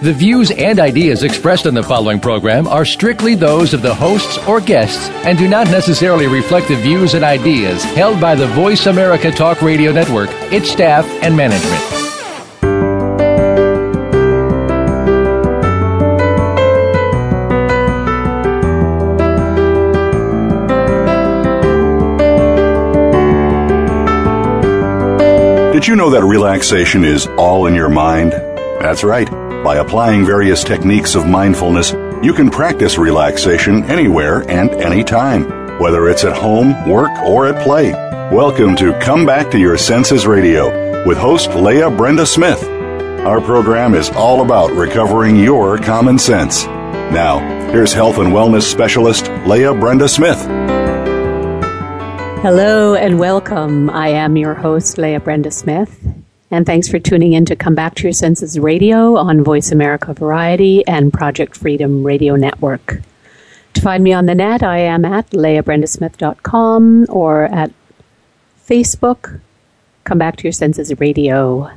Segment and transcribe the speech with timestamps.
[0.00, 4.38] The views and ideas expressed on the following program are strictly those of the hosts
[4.46, 8.86] or guests and do not necessarily reflect the views and ideas held by the Voice
[8.86, 11.82] America Talk Radio Network, its staff, and management.
[25.74, 28.30] Did you know that relaxation is all in your mind?
[28.80, 29.28] That's right.
[29.68, 35.44] By applying various techniques of mindfulness, you can practice relaxation anywhere and anytime,
[35.78, 37.92] whether it's at home, work, or at play.
[38.32, 42.64] Welcome to Come Back to Your Senses Radio with host Leah Brenda Smith.
[42.64, 46.64] Our program is all about recovering your common sense.
[46.64, 47.38] Now,
[47.70, 50.40] here's health and wellness specialist Leah Brenda Smith.
[52.40, 53.90] Hello and welcome.
[53.90, 56.07] I am your host, Leah Brenda Smith,
[56.50, 60.14] and thanks for tuning in to Come Back to Your Senses Radio on Voice America
[60.14, 63.02] Variety and Project Freedom Radio Network.
[63.74, 67.70] To find me on the net, I am at leahbrendasmith.com or at
[68.66, 69.40] Facebook,
[70.04, 71.70] Come Back to Your Senses Radio.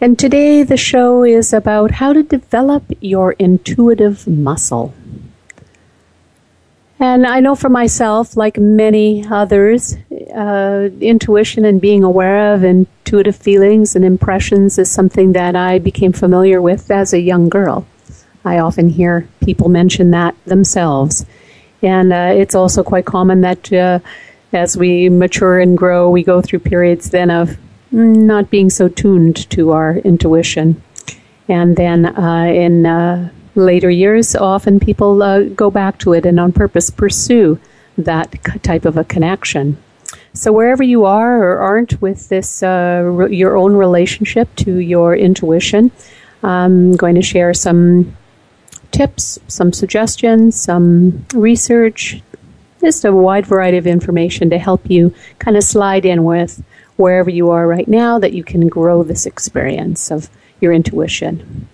[0.00, 4.94] And today the show is about how to develop your intuitive muscle.
[7.02, 9.96] And I know for myself, like many others,
[10.36, 16.12] uh, intuition and being aware of intuitive feelings and impressions is something that I became
[16.12, 17.84] familiar with as a young girl.
[18.44, 21.26] I often hear people mention that themselves.
[21.82, 23.98] And uh, it's also quite common that uh,
[24.52, 27.58] as we mature and grow, we go through periods then of
[27.90, 30.80] not being so tuned to our intuition.
[31.48, 36.40] And then uh, in uh, later years, often people uh, go back to it and
[36.40, 37.58] on purpose pursue
[37.98, 39.76] that type of a connection.
[40.34, 45.14] So wherever you are or aren't with this, uh, re- your own relationship to your
[45.14, 45.90] intuition,
[46.42, 48.16] I'm going to share some
[48.90, 52.22] tips, some suggestions, some research,
[52.80, 56.62] just a wide variety of information to help you kind of slide in with
[56.96, 60.28] wherever you are right now that you can grow this experience of
[60.60, 61.68] your intuition.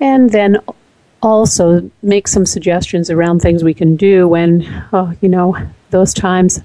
[0.00, 0.58] And then
[1.24, 5.56] also make some suggestions around things we can do when, oh, you know,
[5.90, 6.60] those times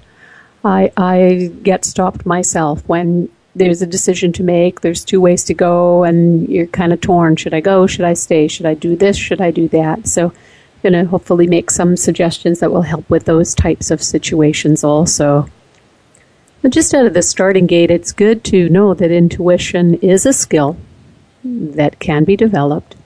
[0.64, 4.80] I, I get stopped myself when there's a decision to make.
[4.80, 7.36] There's two ways to go, and you're kind of torn.
[7.36, 7.86] Should I go?
[7.86, 8.48] Should I stay?
[8.48, 9.16] Should I do this?
[9.16, 10.06] Should I do that?
[10.06, 10.28] So,
[10.82, 14.82] I'm going to hopefully make some suggestions that will help with those types of situations
[14.82, 15.46] also.
[16.62, 20.32] But just out of the starting gate, it's good to know that intuition is a
[20.32, 20.78] skill
[21.44, 22.96] that can be developed,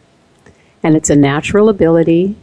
[0.85, 2.37] and it's a natural ability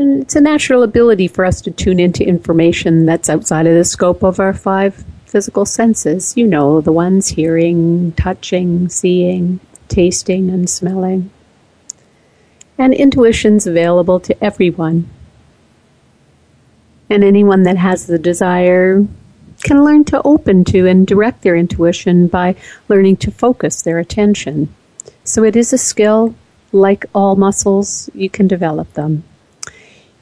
[0.00, 3.84] and it's a natural ability for us to tune into information that's outside of the
[3.84, 6.38] scope of our five physical senses.
[6.38, 11.30] You know, the ones hearing, touching, seeing, tasting, and smelling.
[12.78, 15.10] And intuition's available to everyone.
[17.10, 19.04] And anyone that has the desire
[19.64, 22.56] can learn to open to and direct their intuition by
[22.88, 24.74] learning to focus their attention.
[25.24, 26.34] So it is a skill,
[26.72, 29.24] like all muscles, you can develop them.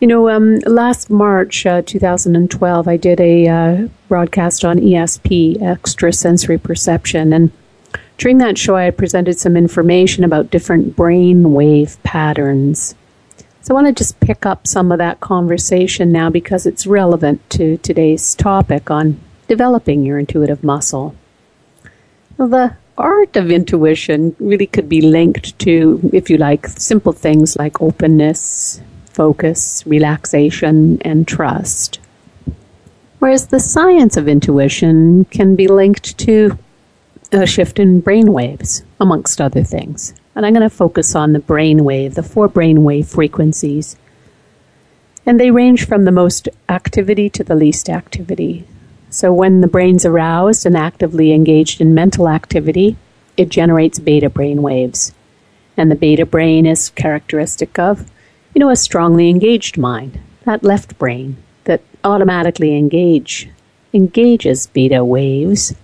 [0.00, 6.58] You know, um, last March uh, 2012, I did a uh, broadcast on ESP, extrasensory
[6.58, 7.50] perception, and
[8.18, 12.96] during that show, I presented some information about different brain wave patterns.
[13.62, 17.48] So I want to just pick up some of that conversation now because it's relevant
[17.50, 21.14] to today's topic on developing your intuitive muscle.
[22.36, 27.56] Well, the art of intuition really could be linked to, if you like, simple things
[27.56, 32.00] like openness, focus, relaxation, and trust.
[33.20, 36.58] Whereas the science of intuition can be linked to
[37.32, 40.14] a shift in brain waves, amongst other things.
[40.34, 43.96] And I'm going to focus on the brain wave, the four brain wave frequencies.
[45.26, 48.66] And they range from the most activity to the least activity.
[49.10, 52.96] So when the brain's aroused and actively engaged in mental activity,
[53.36, 55.12] it generates beta brain waves.
[55.76, 58.10] And the beta brain is characteristic of
[58.54, 63.48] you know, a strongly engaged mind, that left brain that automatically engage
[63.94, 65.74] engages beta waves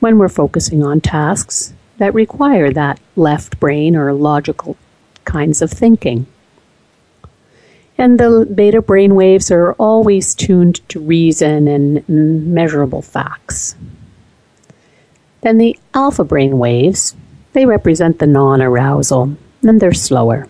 [0.00, 4.76] when we're focusing on tasks that require that left brain or logical
[5.24, 6.26] kinds of thinking.
[7.98, 13.74] And the beta brain waves are always tuned to reason and measurable facts.
[15.40, 17.14] Then the alpha brain waves,
[17.52, 20.48] they represent the non arousal, and they're slower.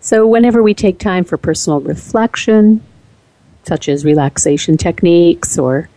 [0.00, 2.82] So, whenever we take time for personal reflection,
[3.64, 5.88] such as relaxation techniques or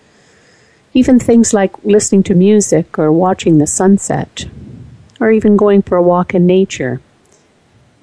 [0.94, 4.45] even things like listening to music or watching the sunset,
[5.19, 7.01] or even going for a walk in nature,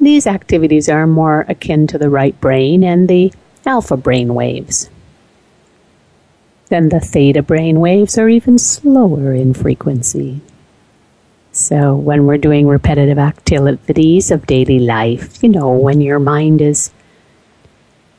[0.01, 3.33] these activities are more akin to the right brain and the
[3.67, 4.89] alpha brain waves.
[6.69, 10.41] Then the theta brain waves are even slower in frequency.
[11.53, 16.93] So when we're doing repetitive activities of daily life, you know, when your mind is,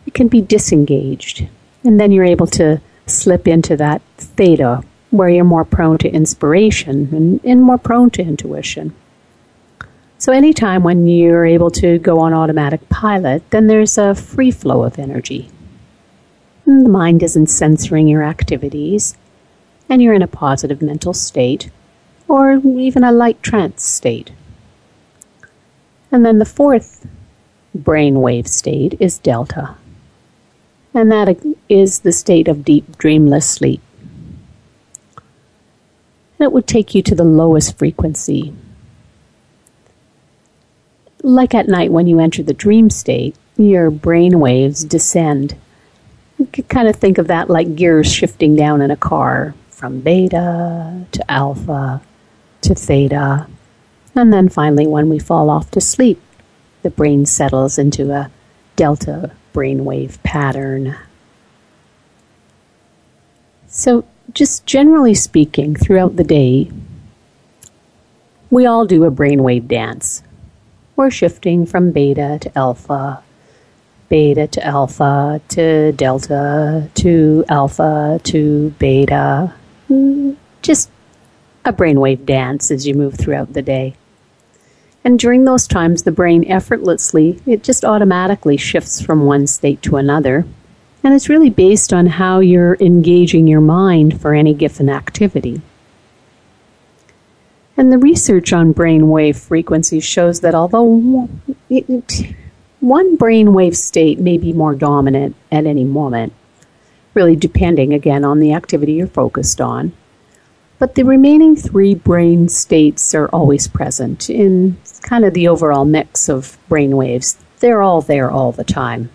[0.05, 1.47] it can be disengaged.
[1.83, 7.09] And then you're able to slip into that theta where you're more prone to inspiration
[7.13, 8.93] and, and more prone to intuition.
[10.21, 14.83] So anytime when you're able to go on automatic pilot, then there's a free flow
[14.83, 15.49] of energy.
[16.63, 19.15] The mind isn't censoring your activities,
[19.89, 21.71] and you're in a positive mental state
[22.27, 24.31] or even a light trance state.
[26.11, 27.07] And then the fourth
[27.75, 29.75] brainwave state is delta.
[30.93, 31.35] And that
[31.67, 33.81] is the state of deep dreamless sleep.
[35.17, 38.53] And it would take you to the lowest frequency.
[41.23, 45.55] Like at night when you enter the dream state, your brain waves descend.
[46.39, 50.01] You can kind of think of that like gears shifting down in a car from
[50.01, 52.01] beta to alpha
[52.61, 53.47] to theta.
[54.15, 56.21] And then finally, when we fall off to sleep,
[56.81, 58.31] the brain settles into a
[58.75, 60.95] delta brainwave pattern.
[63.67, 66.71] So, just generally speaking, throughout the day,
[68.49, 70.23] we all do a brainwave dance.
[71.01, 73.23] We're shifting from beta to alpha,
[74.07, 79.51] beta to alpha to delta to alpha to beta.
[79.89, 80.91] Mm, just
[81.65, 83.95] a brainwave dance as you move throughout the day.
[85.03, 89.95] And during those times, the brain effortlessly, it just automatically shifts from one state to
[89.95, 90.45] another.
[91.03, 95.63] And it's really based on how you're engaging your mind for any given activity.
[97.77, 100.83] And the research on brainwave frequencies shows that although
[102.81, 106.33] one brainwave state may be more dominant at any moment,
[107.13, 109.93] really depending again on the activity you're focused on,
[110.79, 116.27] but the remaining three brain states are always present in kind of the overall mix
[116.27, 117.37] of brain waves.
[117.59, 119.11] They're all there all the time.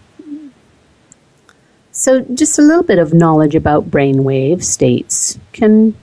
[1.91, 5.97] So, just a little bit of knowledge about brainwave states can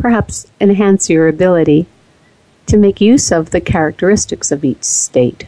[0.00, 1.86] perhaps enhance your ability
[2.66, 5.46] to make use of the characteristics of each state,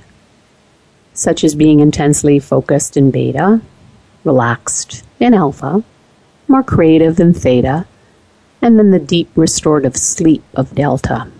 [1.14, 3.60] such as being intensely focused in beta,
[4.24, 5.82] relaxed in alpha,
[6.48, 7.86] more creative in theta,
[8.60, 11.30] and then the deep restorative sleep of delta.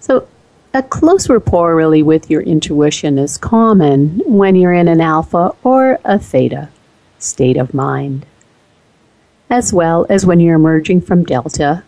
[0.00, 0.28] So,
[0.72, 5.98] a close rapport really with your intuition is common when you're in an alpha or
[6.04, 6.68] a theta
[7.18, 8.26] state of mind,
[9.48, 11.84] as well as when you're emerging from delta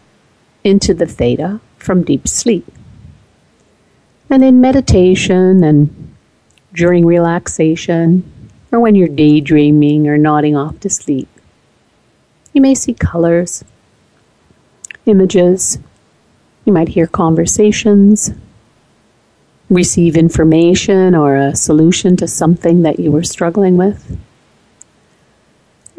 [0.65, 2.67] into the theta from deep sleep.
[4.31, 6.15] And in meditation and
[6.75, 8.31] during relaxation,
[8.71, 11.29] or when you're daydreaming or nodding off to sleep,
[12.53, 13.65] you may see colors,
[15.07, 15.79] images,
[16.65, 18.31] you might hear conversations,
[19.71, 24.19] receive information or a solution to something that you were struggling with.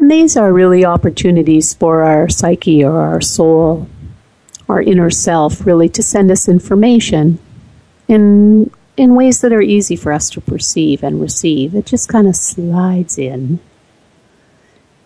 [0.00, 3.86] And these are really opportunities for our psyche or our soul,
[4.66, 7.38] our inner self, really to send us information
[8.08, 11.74] in, in ways that are easy for us to perceive and receive.
[11.74, 13.60] It just kind of slides in.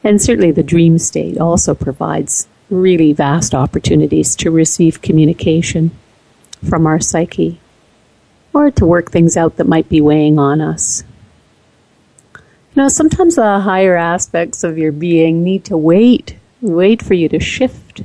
[0.04, 5.90] And certainly the dream state also provides really vast opportunities to receive communication
[6.68, 7.58] from our psyche
[8.52, 11.02] or to work things out that might be weighing on us.
[12.76, 17.38] Know, sometimes the higher aspects of your being need to wait, wait for you to
[17.38, 18.02] shift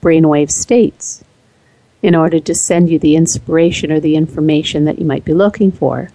[0.00, 1.24] brainwave states
[2.00, 5.72] in order to send you the inspiration or the information that you might be looking
[5.72, 6.10] for.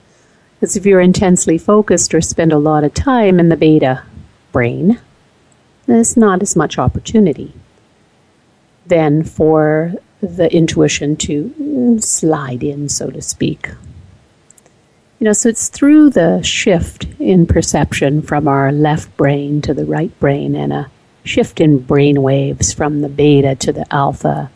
[0.60, 4.04] Because if you're intensely focused or spend a lot of time in the beta
[4.52, 5.00] brain,
[5.86, 7.54] there's not as much opportunity
[8.90, 13.70] then for the intuition to slide in, so to speak.
[15.20, 19.86] You know, so it's through the shift in perception from our left brain to the
[19.86, 20.90] right brain and a
[21.24, 24.50] shift in brain waves from the beta to the alpha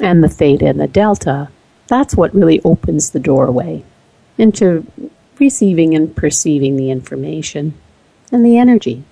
[0.00, 1.48] and the theta and the delta.
[1.88, 3.84] That's what really opens the doorway
[4.38, 4.86] into
[5.40, 7.74] receiving and perceiving the information
[8.30, 9.02] and the energy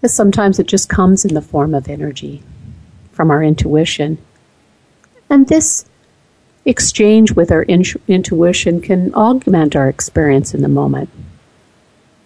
[0.00, 2.42] Because sometimes it just comes in the form of energy.
[3.12, 4.16] from our intuition.
[5.28, 5.84] And this
[6.64, 11.08] exchange with our in- intuition can augment our experience in the moment.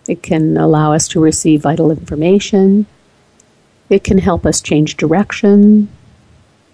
[0.09, 2.87] It can allow us to receive vital information.
[3.88, 5.88] It can help us change direction.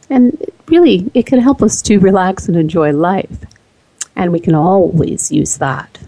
[0.09, 3.45] And really, it can help us to relax and enjoy life.
[4.17, 5.99] And we can always use that.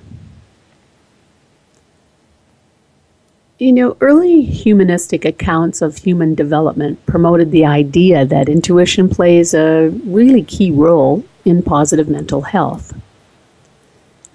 [3.58, 9.90] You know, early humanistic accounts of human development promoted the idea that intuition plays a
[10.04, 12.94] really key role in positive mental health.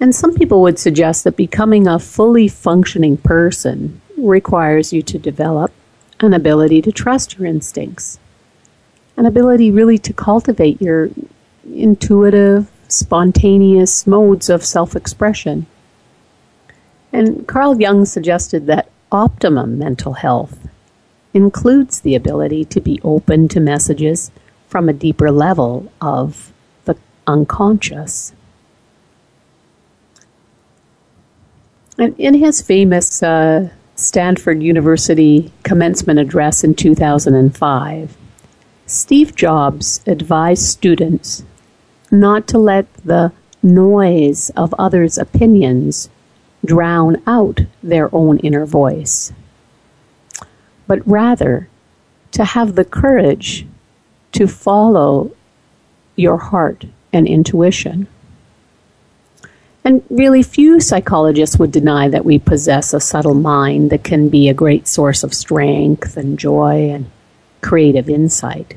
[0.00, 5.72] And some people would suggest that becoming a fully functioning person requires you to develop
[6.20, 8.18] an ability to trust your instincts,
[9.16, 11.10] an ability really to cultivate your
[11.64, 15.66] intuitive, spontaneous modes of self expression.
[17.12, 20.68] And Carl Jung suggested that optimum mental health
[21.34, 24.30] includes the ability to be open to messages
[24.68, 26.52] from a deeper level of
[27.28, 28.32] unconscious.
[31.98, 38.16] And in his famous uh, Stanford University commencement address in 2005,
[38.86, 41.44] Steve Jobs advised students
[42.10, 43.32] not to let the
[43.62, 46.08] noise of others' opinions
[46.64, 49.32] drown out their own inner voice,
[50.86, 51.68] but rather
[52.32, 53.66] to have the courage
[54.32, 55.32] to follow
[56.16, 58.06] your heart and intuition.
[59.84, 64.48] And really, few psychologists would deny that we possess a subtle mind that can be
[64.48, 67.10] a great source of strength and joy and
[67.62, 68.74] creative insight.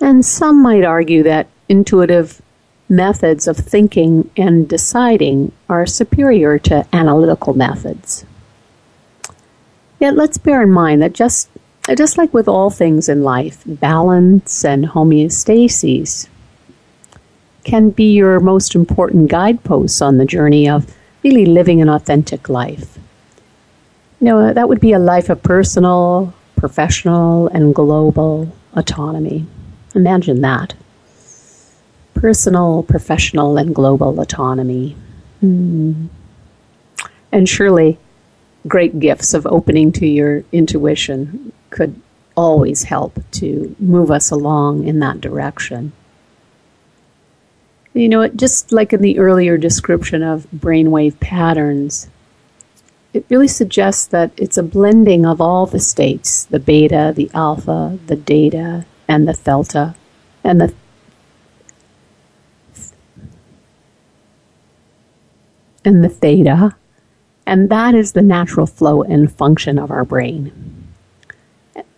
[0.00, 2.40] And some might argue that intuitive
[2.88, 8.24] methods of thinking and deciding are superior to analytical methods.
[9.98, 11.50] Yet let's bear in mind that just,
[11.96, 16.28] just like with all things in life, balance and homeostasis
[17.64, 22.98] can be your most important guideposts on the journey of really living an authentic life.
[24.20, 29.46] You know, that would be a life of personal, professional, and global autonomy.
[29.94, 30.74] Imagine that
[32.14, 34.94] personal, professional, and global autonomy.
[35.40, 36.06] Hmm.
[37.32, 37.98] And surely,
[38.68, 41.98] great gifts of opening to your intuition could
[42.36, 45.92] always help to move us along in that direction.
[47.92, 52.08] You know, just like in the earlier description of brainwave patterns,
[53.12, 57.98] it really suggests that it's a blending of all the states the beta, the alpha,
[58.06, 59.96] the delta, and the theta,
[60.44, 60.72] and the
[65.84, 66.76] and the theta,
[67.46, 70.52] and that is the natural flow and function of our brain.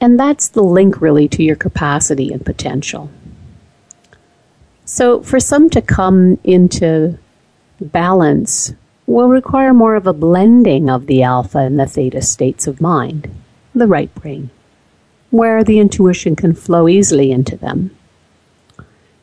[0.01, 3.11] And that's the link really to your capacity and potential.
[4.85, 7.19] So, for some to come into
[7.81, 8.75] balance
[9.07, 13.31] will require more of a blending of the alpha and the theta states of mind,
[13.75, 14.51] the right brain,
[15.31, 17.97] where the intuition can flow easily into them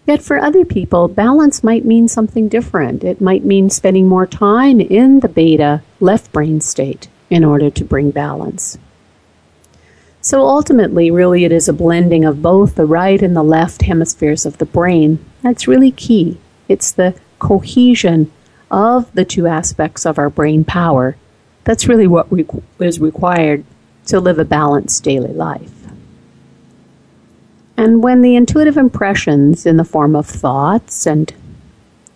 [0.09, 3.03] Yet for other people, balance might mean something different.
[3.03, 7.85] It might mean spending more time in the beta left brain state in order to
[7.85, 8.79] bring balance.
[10.19, 14.47] So ultimately, really, it is a blending of both the right and the left hemispheres
[14.47, 15.23] of the brain.
[15.41, 16.37] That's really key.
[16.67, 18.31] It's the cohesion
[18.69, 21.15] of the two aspects of our brain power.
[21.63, 22.27] That's really what
[22.79, 23.63] is required
[24.07, 25.71] to live a balanced daily life.
[27.77, 31.33] And when the intuitive impressions in the form of thoughts and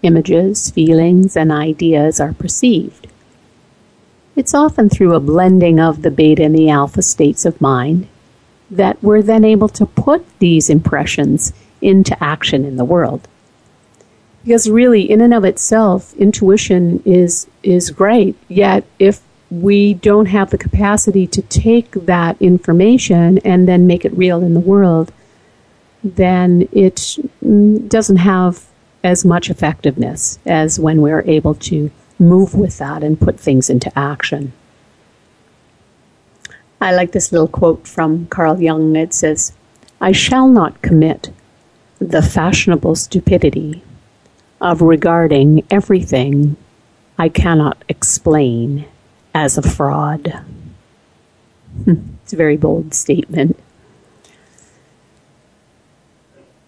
[0.01, 3.07] images, feelings, and ideas are perceived,
[4.35, 8.07] it's often through a blending of the beta and the alpha states of mind
[8.69, 11.53] that we're then able to put these impressions
[11.83, 13.27] into action in the world.
[14.43, 18.35] Because really, in and of itself, intuition is, is great.
[18.49, 24.17] Yet, if we don't have the capacity to take that information and then make it
[24.17, 25.13] real in the world,
[26.03, 28.65] then it mm, doesn't have
[29.03, 33.97] as much effectiveness as when we're able to move with that and put things into
[33.97, 34.51] action.
[36.81, 38.95] I like this little quote from Carl Jung.
[38.95, 39.53] It says,
[40.01, 41.31] I shall not commit
[42.00, 43.83] the fashionable stupidity
[44.62, 46.55] of regarding everything
[47.17, 48.85] I cannot explain
[49.33, 50.41] as a fraud.
[51.83, 53.59] Hmm, it's a very bold statement.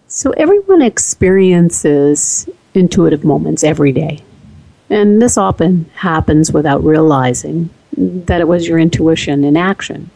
[0.08, 4.22] So everyone experiences intuitive moments every day.
[4.88, 10.10] And this often happens without realizing that it was your intuition in action.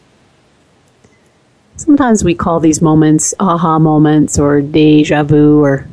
[1.81, 5.87] So sometimes we call these moments aha moments or deja vu or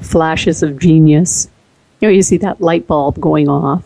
[0.00, 1.50] flashes of genius.
[2.00, 3.84] You know, you see that light bulb going off.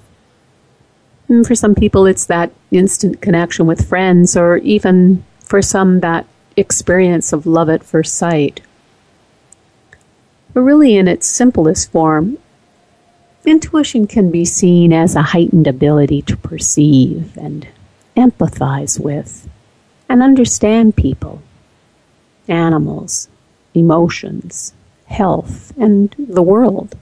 [1.27, 6.27] And for some people, it's that instant connection with friends, or even for some, that
[6.57, 8.61] experience of love at first sight.
[10.55, 12.39] But really, in its simplest form,
[13.45, 17.67] intuition can be seen as a heightened ability to perceive and
[18.17, 19.49] empathize with
[20.09, 21.43] and understand people,
[22.49, 23.29] animals,
[23.75, 24.73] emotions,
[25.07, 26.97] health, and the world.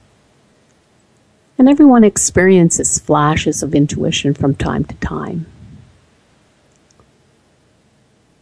[1.59, 5.47] And everyone experiences flashes of intuition from time to time.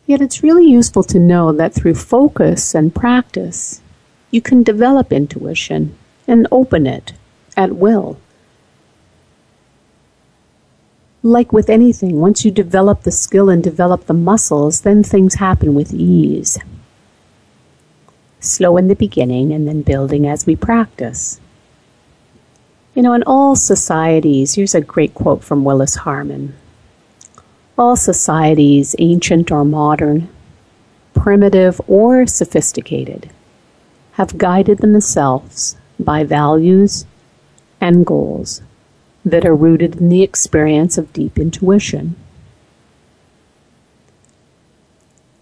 [0.06, 3.80] Yet it's really useful to know that through focus and practice,
[4.30, 7.12] you can develop intuition and open it
[7.56, 8.18] at will.
[11.24, 15.72] Like with anything, once you develop the skill and develop the muscles, then things happen
[15.72, 16.58] with ease.
[18.40, 21.40] Slow in the beginning and then building as we practice.
[22.94, 26.54] You know, in all societies, here's a great quote from Willis Harman
[27.78, 30.28] all societies, ancient or modern,
[31.14, 33.30] primitive or sophisticated,
[34.12, 37.06] have guided themselves by values
[37.80, 38.60] and goals
[39.24, 42.16] that are rooted in the experience of deep intuition.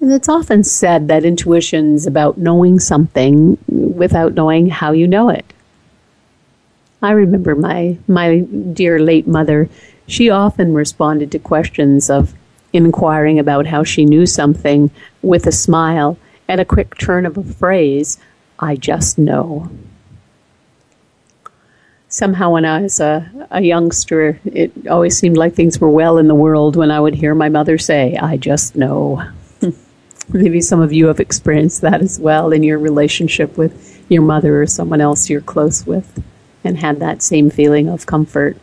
[0.00, 5.28] And it's often said that intuition is about knowing something without knowing how you know
[5.28, 5.44] it.
[7.02, 9.68] I remember my, my dear late mother,
[10.06, 12.34] she often responded to questions of
[12.72, 14.90] inquiring about how she knew something
[15.22, 16.18] with a smile
[16.48, 18.18] and a quick turn of a phrase,
[18.58, 19.70] I just know.
[22.20, 26.28] Somehow, when I was a, a youngster, it always seemed like things were well in
[26.28, 29.26] the world when I would hear my mother say, I just know.
[30.28, 34.60] Maybe some of you have experienced that as well in your relationship with your mother
[34.60, 36.22] or someone else you're close with
[36.62, 38.58] and had that same feeling of comfort.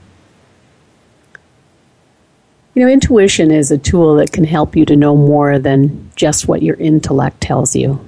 [2.75, 6.47] You know, intuition is a tool that can help you to know more than just
[6.47, 8.07] what your intellect tells you.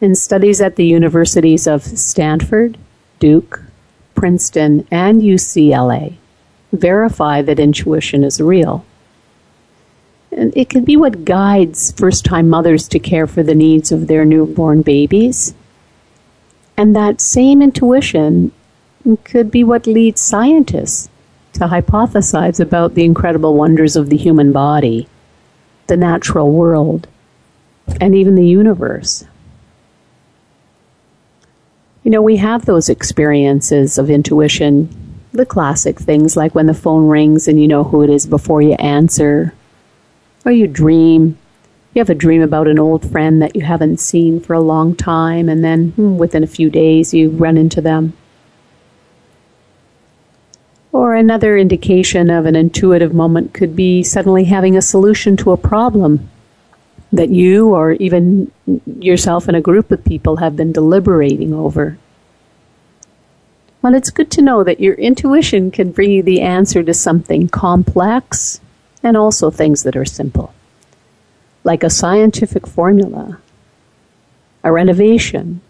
[0.00, 2.78] In studies at the universities of Stanford,
[3.18, 3.64] Duke,
[4.14, 6.16] Princeton, and UCLA,
[6.72, 8.84] verify that intuition is real.
[10.30, 14.06] And it can be what guides first time mothers to care for the needs of
[14.06, 15.54] their newborn babies.
[16.76, 18.52] And that same intuition
[19.24, 21.10] could be what leads scientists
[21.54, 25.06] to hypothesize about the incredible wonders of the human body,
[25.86, 27.06] the natural world,
[28.00, 29.24] and even the universe.
[32.04, 34.88] You know, we have those experiences of intuition,
[35.30, 38.60] the classic things like when the phone rings and you know who it is before
[38.60, 39.54] you answer,
[40.44, 41.38] or you dream.
[41.94, 44.96] You have a dream about an old friend that you haven't seen for a long
[44.96, 48.14] time, and then hmm, within a few days you run into them.
[50.90, 55.56] Or another indication of an intuitive moment could be suddenly having a solution to a
[55.56, 56.28] problem
[57.12, 58.50] that you or even
[59.00, 61.98] yourself and a group of people have been deliberating over.
[63.82, 67.48] Well, it's good to know that your intuition can bring you the answer to something
[67.48, 68.60] complex
[69.02, 70.54] and also things that are simple,
[71.64, 73.38] like a scientific formula,
[74.62, 75.60] a renovation,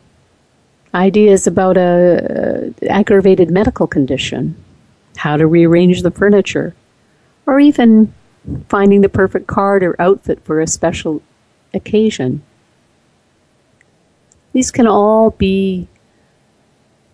[0.94, 4.54] ideas about a uh, aggravated medical condition,
[5.16, 6.74] how to rearrange the furniture,
[7.46, 8.12] or even
[8.68, 11.22] finding the perfect card or outfit for a special
[11.74, 12.42] occasion.
[14.52, 15.88] These can all be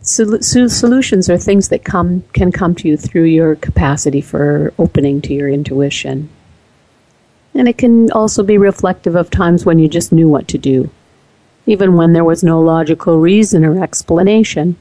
[0.02, 5.20] sol- solutions or things that come can come to you through your capacity for opening
[5.22, 6.28] to your intuition.
[7.54, 10.90] And it can also be reflective of times when you just knew what to do,
[11.66, 14.76] even when there was no logical reason or explanation.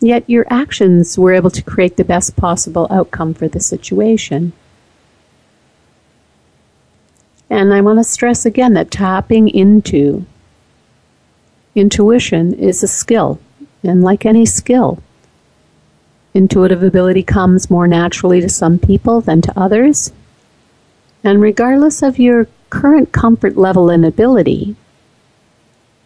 [0.00, 4.52] Yet your actions were able to create the best possible outcome for the situation.
[7.50, 10.26] And I want to stress again that tapping into
[11.74, 13.40] intuition is a skill.
[13.82, 15.02] And like any skill,
[16.34, 20.12] intuitive ability comes more naturally to some people than to others.
[21.24, 24.76] And regardless of your current comfort level and ability,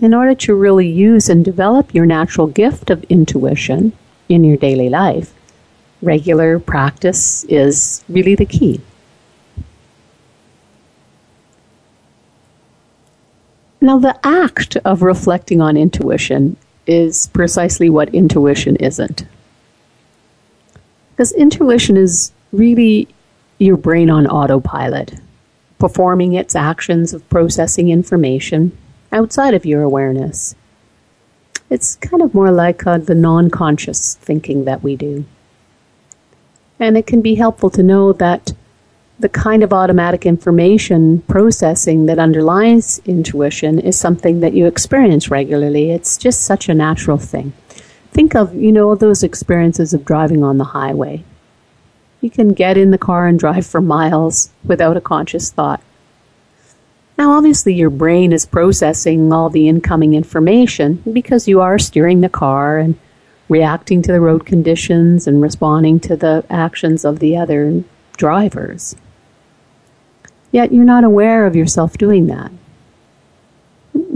[0.00, 3.92] in order to really use and develop your natural gift of intuition
[4.28, 5.32] in your daily life,
[6.02, 8.80] regular practice is really the key.
[13.82, 19.26] Now, the act of reflecting on intuition is precisely what intuition isn't.
[21.10, 23.08] Because intuition is really
[23.58, 25.14] your brain on autopilot,
[25.80, 28.70] performing its actions of processing information
[29.10, 30.54] outside of your awareness.
[31.68, 35.24] It's kind of more like uh, the non conscious thinking that we do.
[36.78, 38.52] And it can be helpful to know that
[39.22, 45.92] the kind of automatic information processing that underlies intuition is something that you experience regularly.
[45.92, 47.52] It's just such a natural thing.
[48.10, 51.22] Think of, you know, those experiences of driving on the highway.
[52.20, 55.80] You can get in the car and drive for miles without a conscious thought.
[57.16, 62.28] Now, obviously, your brain is processing all the incoming information because you are steering the
[62.28, 62.98] car and
[63.48, 67.84] reacting to the road conditions and responding to the actions of the other
[68.16, 68.96] drivers.
[70.52, 72.52] Yet you're not aware of yourself doing that.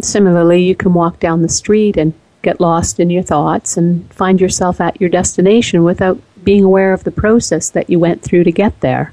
[0.01, 4.41] Similarly, you can walk down the street and get lost in your thoughts and find
[4.41, 8.53] yourself at your destination without being aware of the process that you went through to
[8.53, 9.13] get there.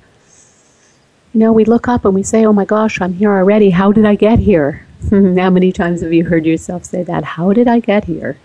[1.33, 3.71] You know, we look up and we say, oh my gosh, I'm here already.
[3.71, 4.85] How did I get here?
[5.09, 7.23] How many times have you heard yourself say that?
[7.23, 8.37] How did I get here?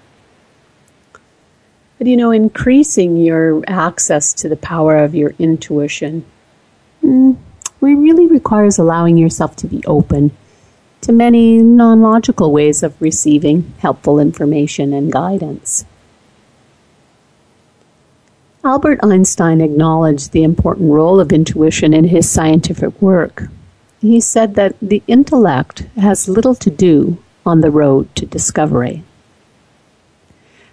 [1.98, 6.24] But you know, increasing your access to the power of your intuition
[7.02, 7.36] mm,
[7.80, 10.36] really requires allowing yourself to be open
[11.00, 15.84] to many non logical ways of receiving helpful information and guidance.
[18.64, 23.44] Albert Einstein acknowledged the important role of intuition in his scientific work.
[24.00, 29.04] He said that the intellect has little to do on the road to discovery.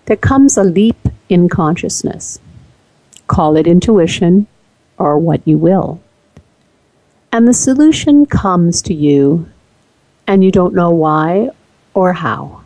[0.05, 2.39] There comes a leap in consciousness.
[3.27, 4.47] Call it intuition
[4.97, 6.01] or what you will.
[7.31, 9.49] And the solution comes to you
[10.27, 11.49] and you don't know why
[11.93, 12.63] or how.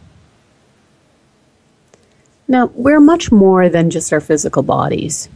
[2.47, 5.29] Now, we're much more than just our physical bodies.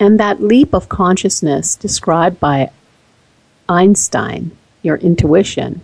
[0.00, 2.70] And that leap of consciousness described by
[3.68, 5.80] Einstein, your intuition,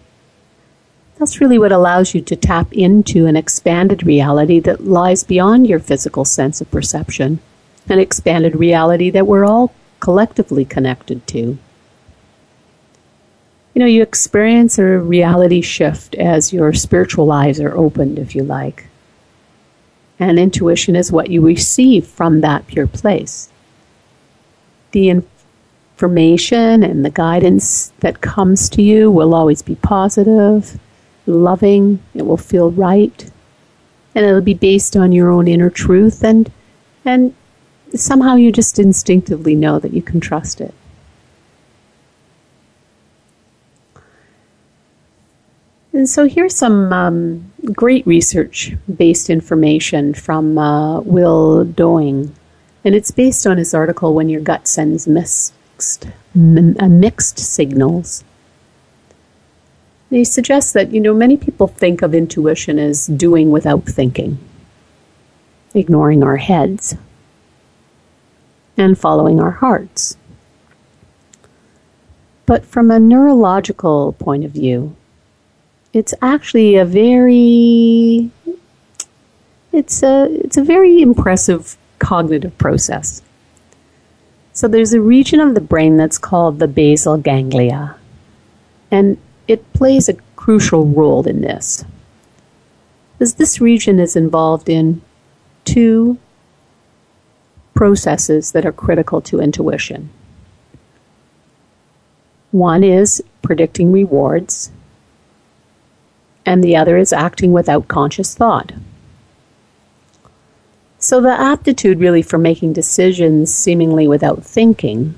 [1.18, 5.78] that's really what allows you to tap into an expanded reality that lies beyond your
[5.78, 7.38] physical sense of perception,
[7.88, 11.56] an expanded reality that we're all collectively connected to.
[13.74, 18.44] You know, you experience a reality shift as your spiritual eyes are opened, if you
[18.44, 18.86] like.
[20.20, 23.48] And intuition is what you receive from that pure place.
[24.92, 30.78] The information and the guidance that comes to you will always be positive,
[31.26, 33.28] loving, it will feel right,
[34.14, 36.50] and it'll be based on your own inner truth and
[37.04, 37.34] and
[37.94, 40.74] somehow you just instinctively know that you can trust it.
[45.94, 52.34] And so here's some um, great research based information from uh, Will Dowing.
[52.84, 55.54] And it's based on his article, When Your Gut Sends Mixed,
[56.34, 58.24] m- uh, mixed Signals.
[60.10, 64.38] And he suggests that, you know, many people think of intuition as doing without thinking,
[65.74, 66.96] ignoring our heads,
[68.76, 70.16] and following our hearts.
[72.46, 74.96] But from a neurological point of view,
[75.94, 78.28] it's actually a very
[79.72, 83.22] it's a it's a very impressive cognitive process.
[84.52, 87.96] So there's a region of the brain that's called the basal ganglia,
[88.90, 91.84] and it plays a crucial role in this.
[93.18, 95.00] Because this region is involved in
[95.64, 96.18] two
[97.74, 100.10] processes that are critical to intuition.
[102.52, 104.70] One is predicting rewards,
[106.46, 108.72] and the other is acting without conscious thought.
[110.98, 115.14] So the aptitude really for making decisions seemingly without thinking,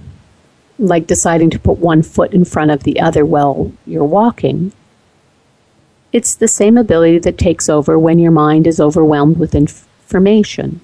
[0.79, 4.73] like deciding to put one foot in front of the other while you're walking,
[6.13, 10.81] it's the same ability that takes over when your mind is overwhelmed with information.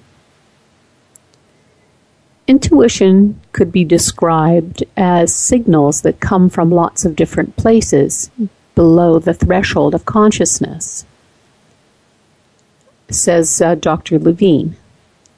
[2.47, 8.29] Intuition could be described as signals that come from lots of different places,
[8.75, 11.05] below the threshold of consciousness,
[13.09, 14.19] says uh, Dr.
[14.19, 14.75] Levine.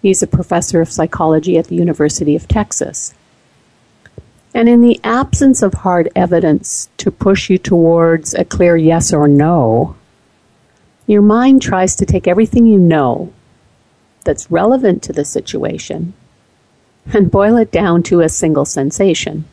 [0.01, 3.13] He's a professor of psychology at the University of Texas.
[4.53, 9.27] And in the absence of hard evidence to push you towards a clear yes or
[9.27, 9.95] no,
[11.07, 13.33] your mind tries to take everything you know
[14.23, 16.13] that's relevant to the situation
[17.13, 19.45] and boil it down to a single sensation.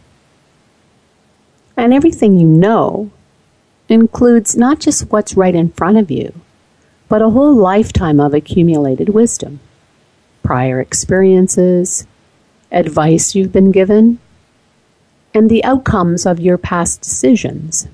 [1.76, 3.10] And everything you know
[3.88, 6.32] includes not just what's right in front of you,
[7.08, 9.60] but a whole lifetime of accumulated wisdom,
[10.42, 12.06] prior experiences,
[12.70, 14.18] advice you've been given,
[15.34, 17.88] and the outcomes of your past decisions.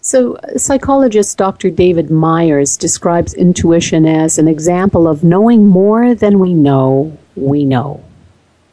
[0.00, 1.70] So, psychologist Dr.
[1.70, 8.02] David Myers describes intuition as an example of knowing more than we know we know.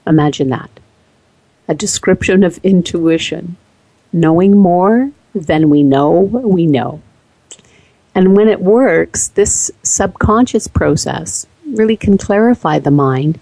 [0.07, 0.69] Imagine that.
[1.67, 3.57] A description of intuition.
[4.15, 7.01] Knowing more than we know we know.
[8.15, 13.37] And when it works, this subconscious process really can clarify the mind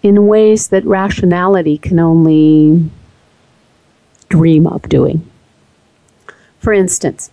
[0.00, 2.88] in ways that rationality can only
[4.28, 5.28] dream of doing.
[6.60, 7.32] For instance,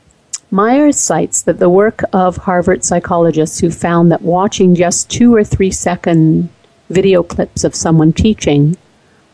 [0.49, 5.43] Myers cites that the work of Harvard psychologists who found that watching just two or
[5.43, 6.49] three second
[6.89, 8.75] video clips of someone teaching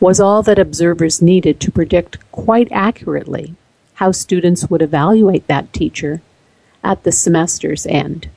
[0.02, 3.54] was all that observers needed to predict quite accurately
[3.94, 6.20] how students would evaluate that teacher
[6.82, 8.28] at the semester's end.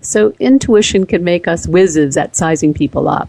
[0.00, 3.28] So, intuition can make us whizzes at sizing people up.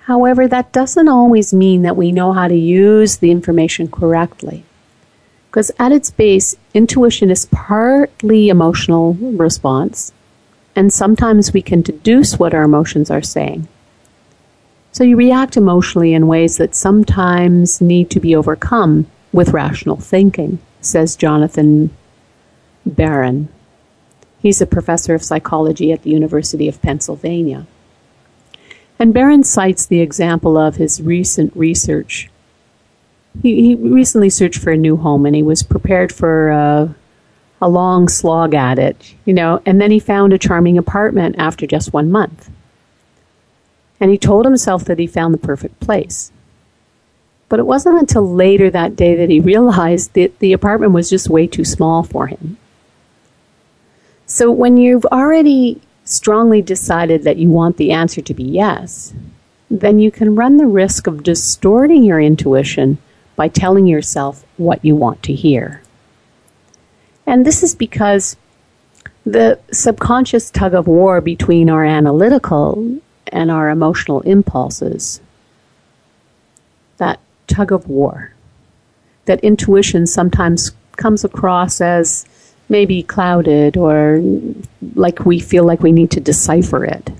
[0.00, 4.64] However, that doesn't always mean that we know how to use the information correctly.
[5.48, 10.12] Because at its base, intuition is partly emotional response,
[10.76, 13.68] and sometimes we can deduce what our emotions are saying.
[14.92, 20.60] So you react emotionally in ways that sometimes need to be overcome with rational thinking,
[20.80, 21.90] says Jonathan
[22.86, 23.48] Baron.
[24.40, 27.66] He's a professor of psychology at the University of Pennsylvania.
[28.98, 32.30] And Barron cites the example of his recent research.
[33.42, 36.94] He, he recently searched for a new home and he was prepared for a,
[37.64, 41.66] a long slog at it, you know, and then he found a charming apartment after
[41.66, 42.50] just one month.
[43.98, 46.30] And he told himself that he found the perfect place.
[47.48, 51.30] But it wasn't until later that day that he realized that the apartment was just
[51.30, 52.58] way too small for him.
[54.26, 59.14] So when you've already strongly decided that you want the answer to be yes,
[59.70, 62.98] then you can run the risk of distorting your intuition
[63.36, 65.80] by telling yourself what you want to hear.
[67.26, 68.36] And this is because
[69.24, 75.20] the subconscious tug of war between our analytical and our emotional impulses,
[76.98, 78.32] that tug of war,
[79.24, 82.26] that intuition sometimes comes across as
[82.68, 84.20] maybe clouded or
[84.94, 87.10] like we feel like we need to decipher it.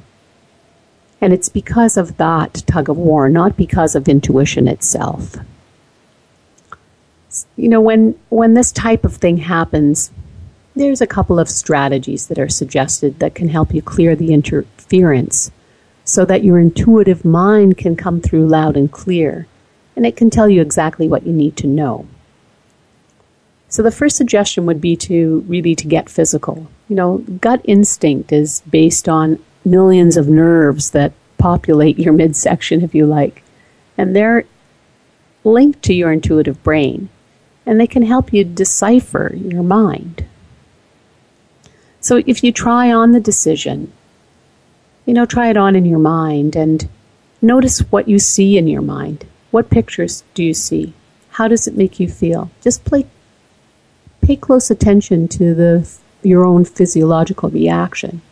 [1.21, 5.37] And it's because of that tug of war, not because of intuition itself.
[7.57, 10.11] You know, when, when this type of thing happens,
[10.77, 15.51] there's a couple of strategies that are suggested that can help you clear the interference
[16.05, 19.47] so that your intuitive mind can come through loud and clear
[19.97, 22.07] and it can tell you exactly what you need to know.
[23.69, 26.69] So the first suggestion would be to really to get physical.
[26.89, 32.95] You know, gut instinct is based on millions of nerves that populate your midsection, if
[32.95, 33.43] you like,
[33.97, 34.45] and they're
[35.45, 37.09] linked to your intuitive brain,
[37.67, 40.25] and they can help you decipher your mind.
[42.01, 43.93] So if you try on the decision,
[45.07, 46.89] you know, try it on in your mind and
[47.41, 49.27] notice what you see in your mind.
[49.51, 50.93] What pictures do you see?
[51.31, 52.51] How does it make you feel?
[52.61, 53.07] Just play
[54.23, 55.89] pay close attention to the,
[56.23, 58.23] your own physiological reaction.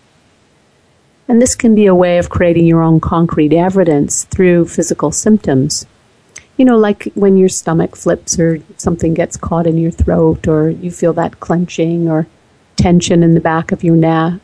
[1.28, 5.86] And this can be a way of creating your own concrete evidence through physical symptoms.
[6.62, 10.70] You know, like when your stomach flips or something gets caught in your throat or
[10.70, 12.28] you feel that clenching or
[12.76, 14.40] tension in the back of your neck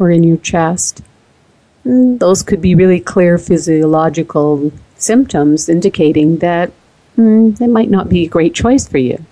[0.00, 1.00] or in your chest.
[1.86, 6.72] Mm, those could be really clear physiological symptoms indicating that
[7.16, 9.24] mm, it might not be a great choice for you.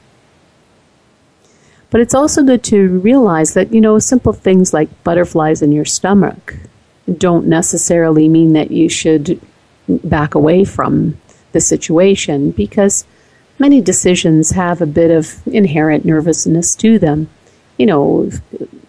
[1.91, 5.85] But it's also good to realize that, you know, simple things like butterflies in your
[5.85, 6.55] stomach
[7.17, 9.41] don't necessarily mean that you should
[9.89, 11.19] back away from
[11.53, 13.05] the situation because
[13.59, 17.29] many decisions have a bit of inherent nervousness to them.
[17.77, 18.31] You know,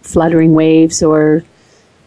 [0.02, 1.43] fluttering waves or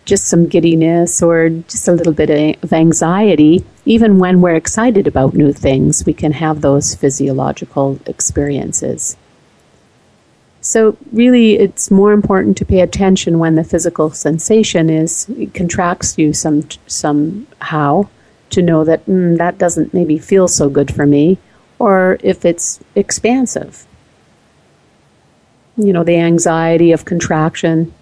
[0.04, 3.64] just some giddiness or just a little bit of anxiety.
[3.84, 9.16] Even when we're excited about new things, we can have those physiological experiences.
[10.60, 16.32] So really, it's more important to pay attention when the physical sensation is contracts you
[16.32, 18.08] some somehow
[18.52, 21.38] to know that mm, that doesn't maybe feel so good for me,
[21.78, 23.86] or if it's expansive.
[25.76, 27.92] You know, the anxiety of contraction,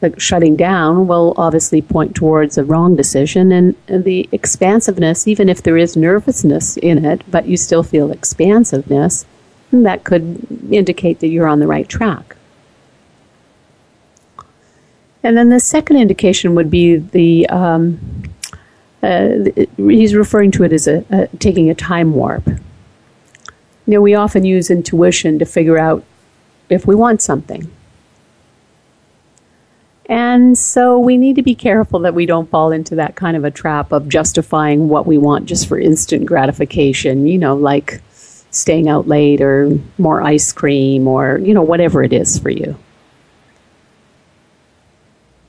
[0.00, 5.48] the shutting down, will obviously point towards a wrong decision, and, and the expansiveness, even
[5.48, 9.26] if there is nervousness in it, but you still feel expansiveness
[9.70, 12.36] that could indicate that you're on the right track.
[15.22, 17.98] And then the second indication would be the, um,
[19.02, 22.46] Uh, he's referring to it as a, a, taking a time warp.
[22.46, 26.04] You know, we often use intuition to figure out
[26.68, 27.70] if we want something.
[30.08, 33.44] And so we need to be careful that we don't fall into that kind of
[33.44, 38.00] a trap of justifying what we want just for instant gratification, you know, like
[38.50, 42.76] staying out late or more ice cream or, you know, whatever it is for you.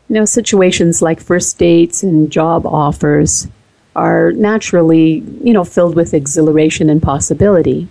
[0.09, 3.47] You know, situations like first dates and job offers
[3.95, 7.87] are naturally, you know, filled with exhilaration and possibility.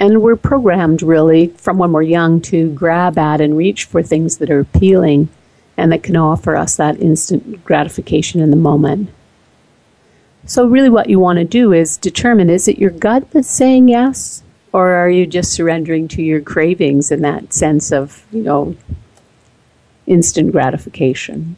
[0.00, 4.38] And we're programmed really from when we're young to grab at and reach for things
[4.38, 5.28] that are appealing
[5.76, 9.10] and that can offer us that instant gratification in the moment.
[10.44, 13.88] So, really, what you want to do is determine is it your gut that's saying
[13.88, 18.76] yes, or are you just surrendering to your cravings in that sense of, you know,
[20.06, 21.56] instant gratification?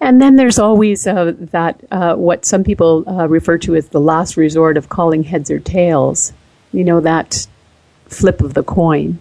[0.00, 4.00] And then there's always uh, that, uh, what some people uh, refer to as the
[4.00, 6.32] last resort of calling heads or tails.
[6.72, 7.46] You know, that
[8.06, 9.18] flip of the coin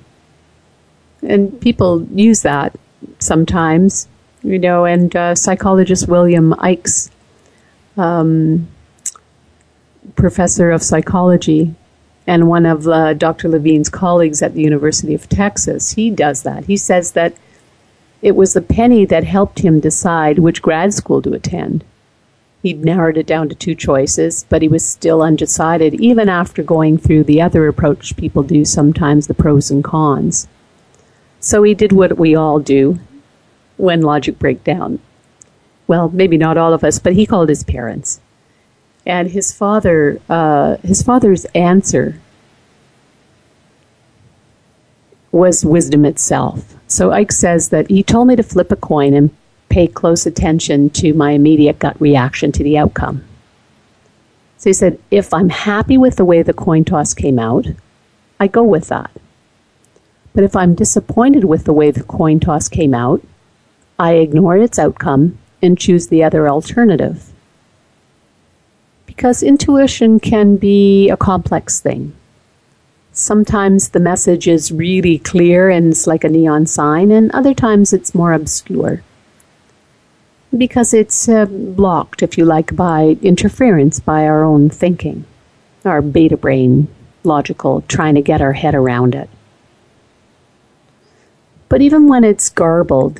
[1.22, 2.76] and people use that
[3.20, 4.08] sometimes,
[4.44, 4.86] you know.
[4.86, 7.10] And uh, psychologist William Ickes,
[7.98, 8.68] um,
[10.16, 11.74] professor of psychology,
[12.28, 13.50] and one of uh, Dr.
[13.50, 16.66] Levine's colleagues at the University of Texas, he does that.
[16.66, 17.34] He says that
[18.22, 21.84] it was the penny that helped him decide which grad school to attend.
[22.62, 26.98] He'd narrowed it down to two choices, but he was still undecided, even after going
[26.98, 30.48] through the other approach people do sometimes, the pros and cons.
[31.40, 33.00] So he did what we all do
[33.78, 35.00] when logic breaks down.
[35.88, 38.20] Well, maybe not all of us, but he called his parents.
[39.06, 42.20] And his father, uh, his father's answer
[45.32, 46.76] was wisdom itself.
[46.88, 49.30] So Ike says that he told me to flip a coin and
[49.70, 53.24] pay close attention to my immediate gut reaction to the outcome.
[54.58, 57.68] So he said, if I'm happy with the way the coin toss came out,
[58.40, 59.12] I go with that.
[60.34, 63.22] But if I'm disappointed with the way the coin toss came out,
[63.98, 67.32] I ignore its outcome and choose the other alternative.
[69.20, 72.14] Because intuition can be a complex thing.
[73.12, 77.92] Sometimes the message is really clear and it's like a neon sign, and other times
[77.92, 79.04] it's more obscure.
[80.58, 85.26] Because it's uh, blocked, if you like, by interference by our own thinking,
[85.84, 86.88] our beta brain
[87.26, 89.30] logical, trying to get our head around it.
[91.68, 93.20] But even when it's garbled,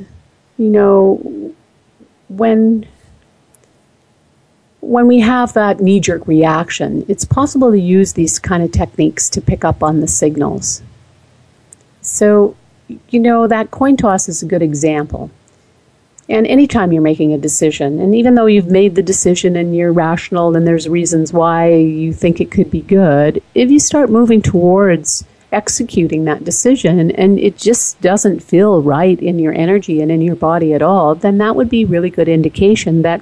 [0.58, 1.54] you know,
[2.30, 2.88] when
[4.82, 9.30] when we have that knee jerk reaction, it's possible to use these kind of techniques
[9.30, 10.82] to pick up on the signals.
[12.02, 12.56] So,
[13.10, 15.30] you know, that coin toss is a good example.
[16.30, 19.92] And anytime you're making a decision, and even though you've made the decision and you're
[19.92, 24.42] rational and there's reasons why you think it could be good, if you start moving
[24.42, 30.22] towards executing that decision and it just doesn't feel right in your energy and in
[30.22, 33.22] your body at all, then that would be really good indication that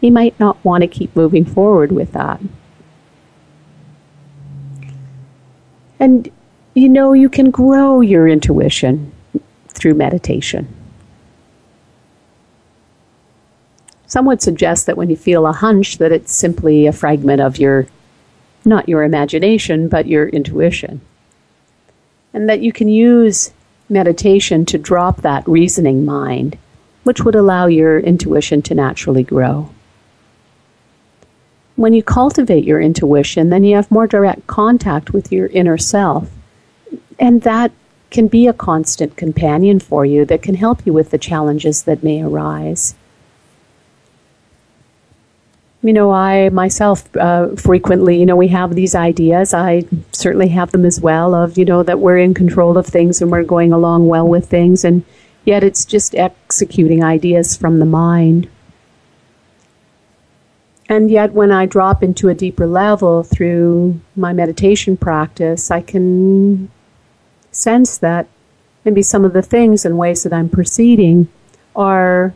[0.00, 2.40] you might not want to keep moving forward with that.
[5.98, 6.30] And
[6.74, 9.12] you know, you can grow your intuition
[9.68, 10.68] through meditation.
[14.06, 17.58] Some would suggest that when you feel a hunch that it's simply a fragment of
[17.58, 17.86] your
[18.64, 21.00] not your imagination, but your intuition
[22.32, 23.52] and that you can use
[23.88, 26.56] meditation to drop that reasoning mind,
[27.02, 29.68] which would allow your intuition to naturally grow.
[31.80, 36.28] When you cultivate your intuition, then you have more direct contact with your inner self.
[37.18, 37.72] And that
[38.10, 42.02] can be a constant companion for you that can help you with the challenges that
[42.02, 42.94] may arise
[45.82, 49.54] you know, I myself uh, frequently, you know, we have these ideas.
[49.54, 53.22] I certainly have them as well of, you know, that we're in control of things
[53.22, 54.84] and we're going along well with things.
[54.84, 55.04] And
[55.44, 58.48] yet it's just executing ideas from the mind.
[60.90, 66.68] And yet, when I drop into a deeper level through my meditation practice, I can
[67.52, 68.26] sense that
[68.84, 71.28] maybe some of the things and ways that I'm proceeding
[71.76, 72.34] are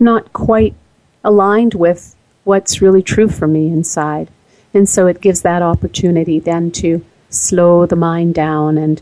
[0.00, 0.74] not quite
[1.22, 4.28] aligned with what's really true for me inside.
[4.74, 9.00] And so it gives that opportunity then to slow the mind down and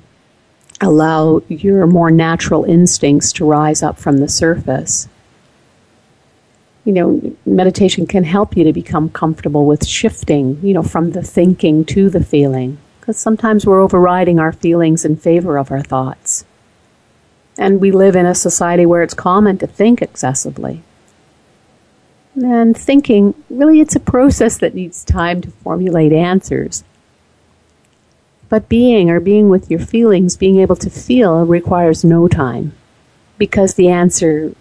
[0.83, 5.09] allow your more natural instincts to rise up from the surface.
[6.87, 11.23] You know, meditation can help you to become comfortable with shifting, you know, from the
[11.23, 12.79] thinking to the feeling.
[13.01, 16.47] Because sometimes we're overriding our feelings in favor of our thoughts.
[17.59, 20.83] And we live in a society where it's common to think excessively.
[22.37, 26.85] And thinking, really, it's a process that needs time to formulate answers.
[28.49, 32.73] But being or being with your feelings, being able to feel, requires no time
[33.39, 34.55] because the answer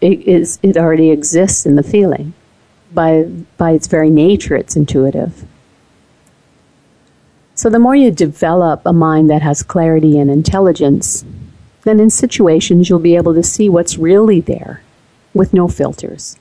[0.00, 2.32] is it already exists in the feeling.
[2.92, 3.24] By
[3.56, 5.44] by its very nature, it's intuitive.
[7.54, 11.24] So the more you develop a mind that has clarity and intelligence,
[11.82, 14.82] then in situations you'll be able to see what's really there
[15.34, 16.38] with no filters.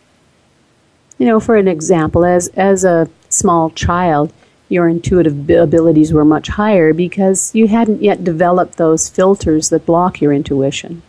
[1.18, 4.32] You know, for an example, as as a small child,
[4.70, 10.22] your intuitive abilities were much higher because you hadn't yet developed those filters that block
[10.22, 11.02] your intuition.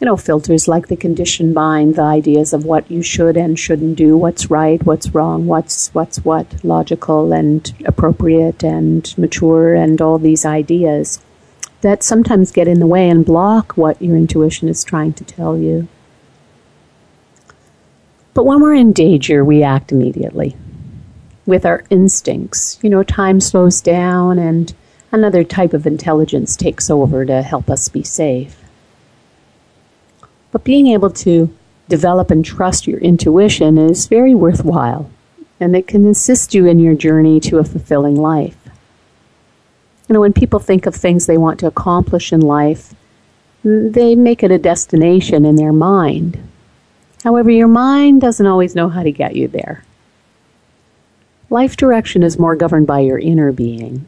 [0.00, 3.96] You know, filters like the conditioned mind, the ideas of what you should and shouldn't
[3.96, 10.18] do, what's right, what's wrong, what's what's what, logical and appropriate and mature and all
[10.18, 11.20] these ideas
[11.80, 15.56] that sometimes get in the way and block what your intuition is trying to tell
[15.56, 15.88] you.
[18.34, 20.56] But when we're in danger, we act immediately
[21.44, 22.78] with our instincts.
[22.82, 24.72] You know, time slows down and
[25.10, 28.67] another type of intelligence takes over to help us be safe.
[30.50, 31.54] But being able to
[31.88, 35.10] develop and trust your intuition is very worthwhile,
[35.60, 38.56] and it can assist you in your journey to a fulfilling life.
[40.08, 42.94] You know, when people think of things they want to accomplish in life,
[43.62, 46.38] they make it a destination in their mind.
[47.24, 49.84] However, your mind doesn't always know how to get you there.
[51.50, 54.06] Life direction is more governed by your inner being.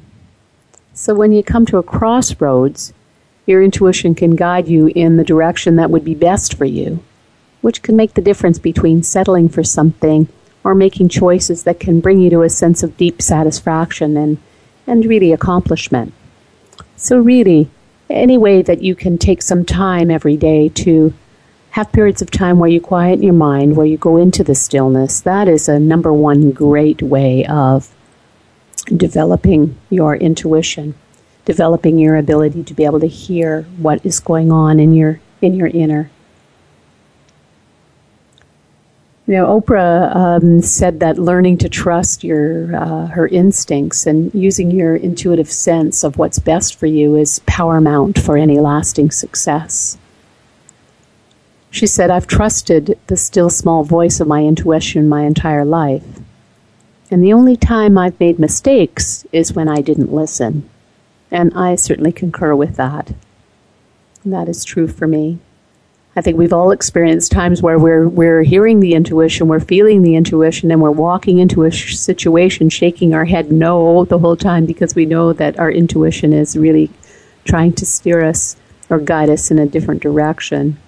[0.94, 2.92] So when you come to a crossroads,
[3.50, 7.02] your intuition can guide you in the direction that would be best for you,
[7.60, 10.28] which can make the difference between settling for something
[10.64, 14.38] or making choices that can bring you to a sense of deep satisfaction and,
[14.86, 16.14] and really accomplishment.
[16.96, 17.68] So, really,
[18.08, 21.12] any way that you can take some time every day to
[21.70, 25.20] have periods of time where you quiet your mind, where you go into the stillness.
[25.20, 27.94] That is a number one great way of
[28.96, 30.94] developing your intuition,
[31.50, 35.52] developing your ability to be able to hear what is going on in your in
[35.52, 36.08] your inner.
[39.26, 44.70] You know, Oprah um, said that learning to trust your uh, her instincts and using
[44.70, 49.98] your intuitive sense of what's best for you is paramount for any lasting success.
[51.72, 56.06] She said, I've trusted the still small voice of my intuition my entire life.
[57.10, 60.68] And the only time I've made mistakes is when I didn't listen.
[61.30, 63.12] And I certainly concur with that.
[64.24, 65.38] And that is true for me.
[66.16, 70.16] I think we've all experienced times where we're, we're hearing the intuition, we're feeling the
[70.16, 74.66] intuition, and we're walking into a sh- situation shaking our head no the whole time
[74.66, 76.90] because we know that our intuition is really
[77.44, 78.56] trying to steer us
[78.90, 80.78] or guide us in a different direction.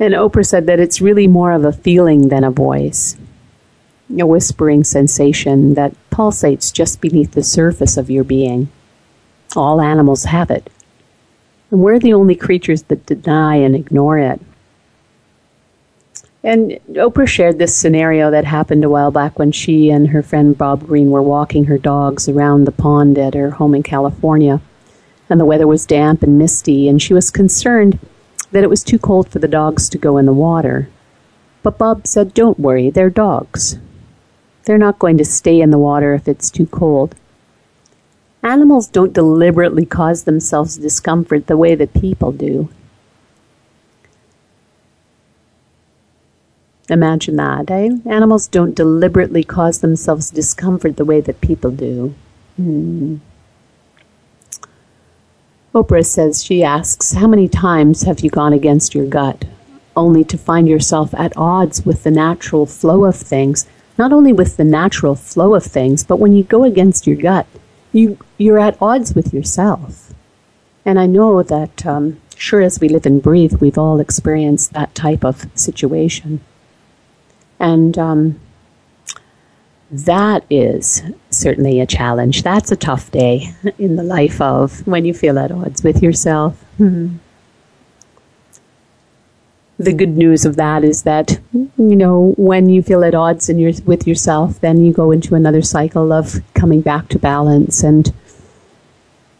[0.00, 3.16] And Oprah said that it's really more of a feeling than a voice,
[4.10, 8.68] a whispering sensation that pulsates just beneath the surface of your being.
[9.54, 10.70] All animals have it.
[11.70, 14.40] And we're the only creatures that deny and ignore it.
[16.44, 20.56] And Oprah shared this scenario that happened a while back when she and her friend
[20.56, 24.60] Bob Greene were walking her dogs around the pond at her home in California.
[25.28, 27.98] And the weather was damp and misty, and she was concerned
[28.52, 30.88] that it was too cold for the dogs to go in the water.
[31.64, 33.76] But Bob said, Don't worry, they're dogs.
[34.66, 37.14] They're not going to stay in the water if it's too cold.
[38.42, 42.68] Animals don't deliberately cause themselves discomfort the way that people do.
[46.88, 47.90] Imagine that, eh?
[48.06, 52.14] Animals don't deliberately cause themselves discomfort the way that people do.
[52.56, 53.16] Hmm.
[55.74, 59.44] Oprah says, she asks, How many times have you gone against your gut,
[59.94, 63.66] only to find yourself at odds with the natural flow of things?
[63.98, 67.46] Not only with the natural flow of things, but when you go against your gut,
[67.92, 70.12] you, you're at odds with yourself.
[70.84, 74.94] And I know that, um, sure as we live and breathe, we've all experienced that
[74.94, 76.40] type of situation.
[77.58, 78.40] And um,
[79.90, 82.42] that is certainly a challenge.
[82.42, 86.62] That's a tough day in the life of when you feel at odds with yourself.
[86.78, 87.16] Mm-hmm.
[89.78, 93.58] The good news of that is that, you know, when you feel at odds in
[93.58, 98.12] your, with yourself, then you go into another cycle of coming back to balance and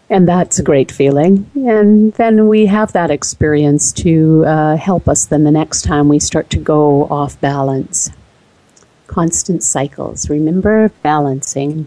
[0.08, 1.50] and that's a great feeling.
[1.56, 6.20] And then we have that experience to uh, help us then the next time we
[6.20, 8.12] start to go off balance
[9.06, 10.28] constant cycles.
[10.28, 11.86] Remember balancing.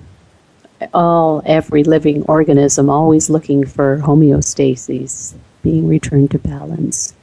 [0.94, 7.14] All, every living organism always looking for homeostasis, being returned to balance.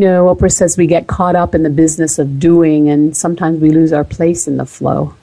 [0.00, 3.60] You know, Oprah says we get caught up in the business of doing and sometimes
[3.60, 5.14] we lose our place in the flow.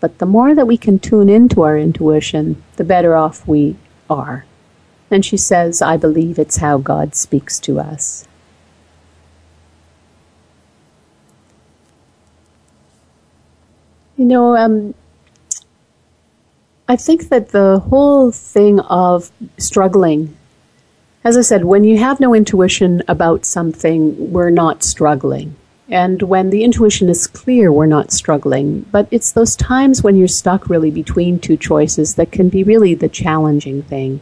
[0.00, 3.76] But the more that we can tune into our intuition, the better off we
[4.10, 4.46] are.
[5.12, 8.26] And she says, I believe it's how God speaks to us.
[14.16, 14.94] You know, um,
[16.88, 20.36] I think that the whole thing of struggling,
[21.24, 25.56] as I said, when you have no intuition about something, we're not struggling.
[25.88, 28.82] And when the intuition is clear, we're not struggling.
[28.92, 32.94] But it's those times when you're stuck really between two choices that can be really
[32.94, 34.20] the challenging thing.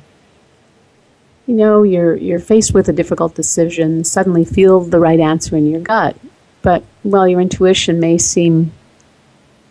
[1.46, 5.68] You know, you're, you're faced with a difficult decision, suddenly feel the right answer in
[5.68, 6.16] your gut.
[6.62, 8.72] But, well, your intuition may seem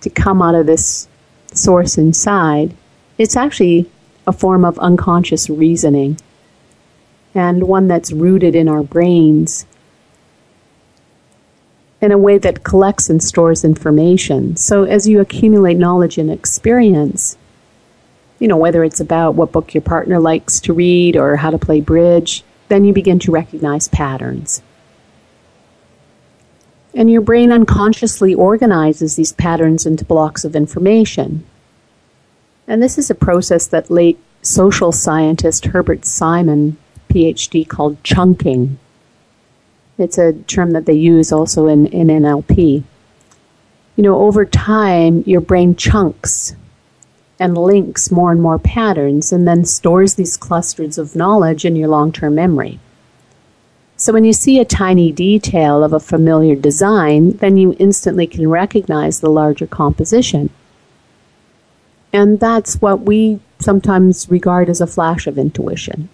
[0.02, 1.08] to come out of this
[1.54, 2.74] source inside
[3.22, 3.90] it's actually
[4.26, 6.18] a form of unconscious reasoning
[7.34, 9.66] and one that's rooted in our brains
[12.02, 14.56] in a way that collects and stores information.
[14.58, 17.38] So as you accumulate knowledge and experience,
[18.40, 21.60] you know, whether it's about what book your partner likes to read or how to
[21.60, 24.64] play bridge, then you begin to recognize patterns.
[26.96, 31.46] And your brain unconsciously organizes these patterns into blocks of information.
[32.68, 36.78] And this is a process that late social scientist Herbert Simon,
[37.12, 38.80] PhD, called chunking.
[39.98, 42.84] It's a term that they use also in, in NLP.
[43.96, 46.56] You know, over time, your brain chunks
[47.40, 51.90] and links more and more patterns and then stores these clusters of knowledge in your
[51.90, 52.80] long term memory.
[53.98, 58.50] So when you see a tiny detail of a familiar design, then you instantly can
[58.50, 60.50] recognize the larger composition.
[62.12, 66.10] And that's what we sometimes regard as a flash of intuition.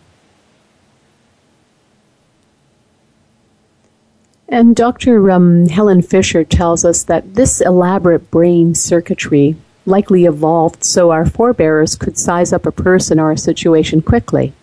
[4.49, 5.29] And Dr.
[5.29, 11.95] Um, Helen Fisher tells us that this elaborate brain circuitry likely evolved so our forebears
[11.95, 14.53] could size up a person or a situation quickly.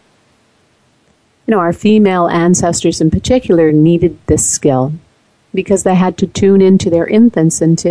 [1.47, 4.95] You know, our female ancestors in particular needed this skill
[5.55, 7.91] because they had to tune into their infants and to,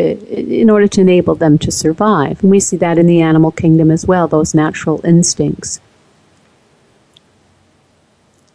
[0.59, 2.41] in order to enable them to survive.
[2.41, 5.79] And we see that in the animal kingdom as well, those natural instincts.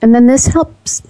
[0.00, 1.02] And then this helps,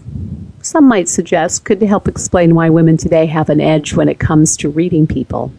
[0.63, 4.57] some might suggest, could help explain why women today have an edge when it comes
[4.59, 5.53] to reading people.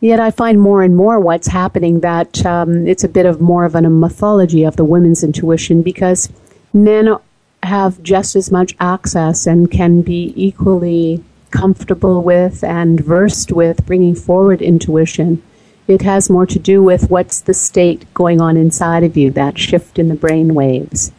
[0.00, 3.64] Yet I find more and more what's happening that um, it's a bit of more
[3.64, 6.30] of an, a mythology of the women's intuition because
[6.74, 7.16] men
[7.62, 14.14] have just as much access and can be equally comfortable with and versed with bringing
[14.14, 15.42] forward intuition.
[15.86, 19.58] It has more to do with what's the state going on inside of you, that
[19.58, 21.12] shift in the brain waves.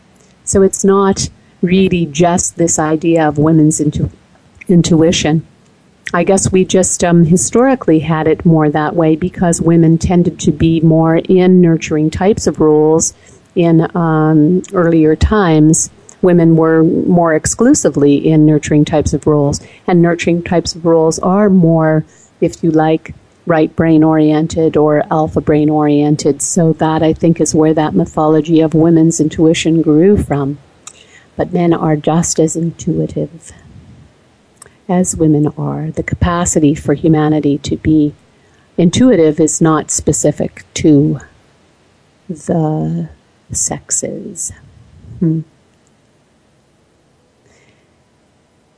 [0.44, 1.30] So it's not
[1.62, 4.10] really just this idea of women's intu-
[4.68, 5.46] intuition.
[6.14, 10.52] I guess we just um, historically had it more that way because women tended to
[10.52, 13.14] be more in nurturing types of roles
[13.56, 15.90] in um, earlier times
[16.26, 19.62] women were more exclusively in nurturing types of roles.
[19.88, 22.04] And nurturing types of roles are more,
[22.42, 23.14] if you like,
[23.46, 26.42] right brain oriented or alpha brain oriented.
[26.42, 30.58] So that I think is where that mythology of women's intuition grew from.
[31.36, 33.52] But men are just as intuitive
[34.88, 35.92] as women are.
[35.92, 38.14] The capacity for humanity to be
[38.78, 41.20] intuitive is not specific to
[42.30, 43.10] the
[43.52, 44.52] sexes.
[45.20, 45.42] Hmm.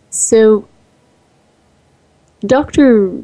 [0.09, 0.67] So,
[2.41, 3.23] Dr.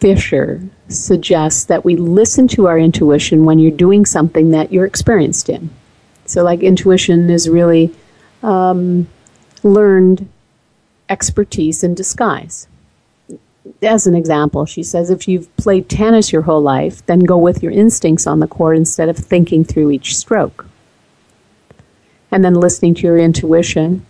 [0.00, 5.48] Fisher suggests that we listen to our intuition when you're doing something that you're experienced
[5.48, 5.70] in.
[6.26, 7.94] So, like, intuition is really
[8.42, 9.08] um,
[9.62, 10.28] learned
[11.08, 12.68] expertise in disguise.
[13.82, 17.62] As an example, she says if you've played tennis your whole life, then go with
[17.62, 20.66] your instincts on the court instead of thinking through each stroke.
[22.30, 24.04] And then listening to your intuition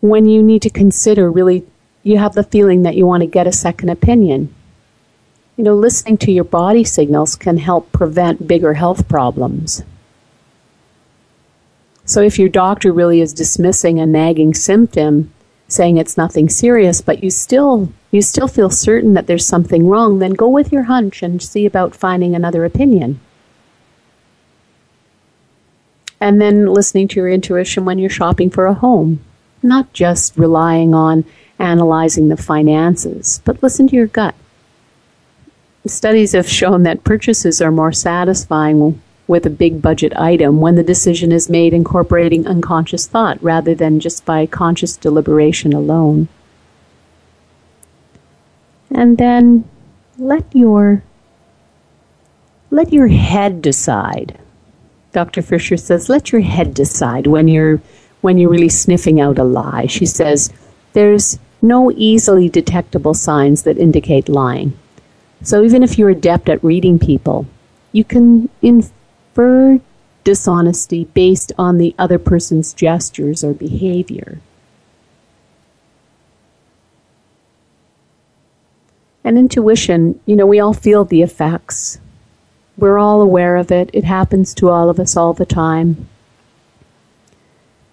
[0.00, 1.64] when you need to consider really,
[2.02, 4.54] you have the feeling that you want to get a second opinion.
[5.56, 9.82] You know, listening to your body signals can help prevent bigger health problems.
[12.06, 15.32] So if your doctor really is dismissing a nagging symptom,
[15.68, 20.18] saying it's nothing serious, but you still you still feel certain that there's something wrong,
[20.18, 23.20] then go with your hunch and see about finding another opinion.
[26.20, 29.24] And then listening to your intuition when you're shopping for a home
[29.62, 31.24] not just relying on
[31.58, 34.34] analyzing the finances, but listen to your gut.
[35.86, 40.82] Studies have shown that purchases are more satisfying with a big budget item when the
[40.82, 46.28] decision is made incorporating unconscious thought rather than just by conscious deliberation alone.
[48.90, 49.68] And then
[50.18, 51.02] let your
[52.70, 54.38] let your head decide.
[55.12, 55.42] Dr.
[55.42, 57.80] Fisher says, let your head decide when you're
[58.20, 59.86] when you're really sniffing out a lie.
[59.86, 60.52] She says,
[60.92, 64.76] there's no easily detectable signs that indicate lying.
[65.42, 67.46] So even if you're adept at reading people,
[67.92, 69.80] you can infer
[70.24, 74.38] dishonesty based on the other person's gestures or behavior.
[79.24, 82.00] And intuition, you know, we all feel the effects.
[82.76, 83.90] We're all aware of it.
[83.92, 86.08] It happens to all of us all the time.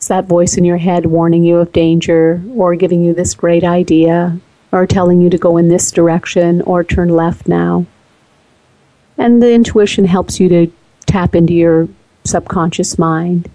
[0.08, 3.66] It's that voice in your head warning you of danger or giving you this great
[3.66, 4.40] idea
[4.72, 7.86] or telling you to go in this direction or turn left now.
[9.18, 10.72] And the intuition helps you to
[11.08, 11.90] tap into your
[12.24, 13.52] subconscious mind,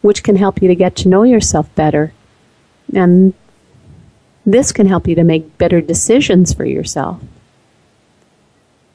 [0.00, 2.14] which can help you to get to know yourself better.
[2.94, 3.34] And
[4.46, 7.20] this can help you to make better decisions for yourself.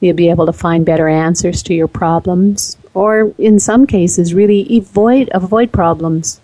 [0.00, 4.66] You'll be able to find better answers to your problems, or in some cases, really
[4.76, 6.40] avoid, avoid problems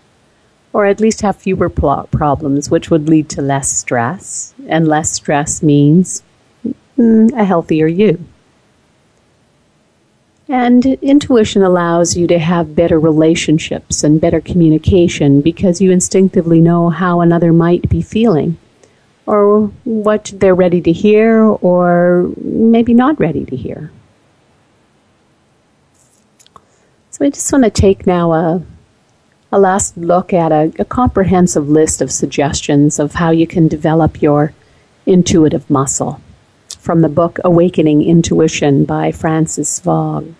[0.74, 4.52] or at least have fewer problems, which would lead to less stress.
[4.66, 6.24] And less stress means
[6.98, 8.22] mm, a healthier you.
[10.48, 16.90] And intuition allows you to have better relationships and better communication because you instinctively know
[16.90, 18.58] how another might be feeling
[19.26, 23.92] or what they're ready to hear or maybe not ready to hear.
[27.10, 28.62] So I just want to take now a
[29.54, 34.20] a last look at a, a comprehensive list of suggestions of how you can develop
[34.20, 34.52] your
[35.06, 36.20] intuitive muscle
[36.80, 40.34] from the book Awakening Intuition by Frances Vaughan.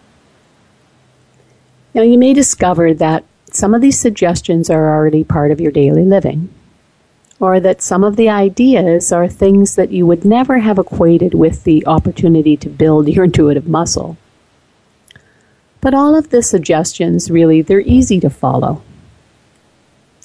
[1.94, 6.04] Now, you may discover that some of these suggestions are already part of your daily
[6.04, 6.52] living,
[7.38, 11.62] or that some of the ideas are things that you would never have equated with
[11.62, 14.16] the opportunity to build your intuitive muscle.
[15.80, 18.82] But all of the suggestions, really, they're easy to follow.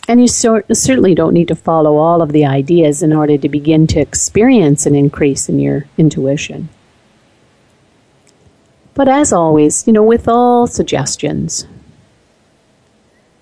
[0.09, 3.47] And you so, certainly don't need to follow all of the ideas in order to
[3.47, 6.69] begin to experience an increase in your intuition.
[8.95, 11.67] But as always, you know, with all suggestions,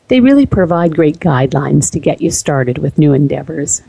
[0.10, 3.82] they really provide great guidelines to get you started with new endeavors.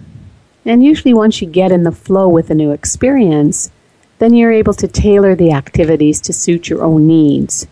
[0.64, 3.72] And usually, once you get in the flow with a new experience,
[4.20, 7.66] then you're able to tailor the activities to suit your own needs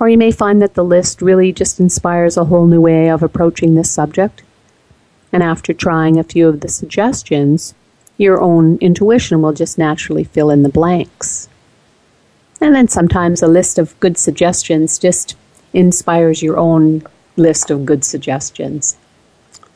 [0.00, 3.22] or you may find that the list really just inspires a whole new way of
[3.22, 4.42] approaching this subject.
[5.32, 7.74] And after trying a few of the suggestions,
[8.16, 11.48] your own intuition will just naturally fill in the blanks.
[12.60, 15.36] And then sometimes a list of good suggestions just
[15.72, 17.02] inspires your own
[17.36, 18.96] list of good suggestions.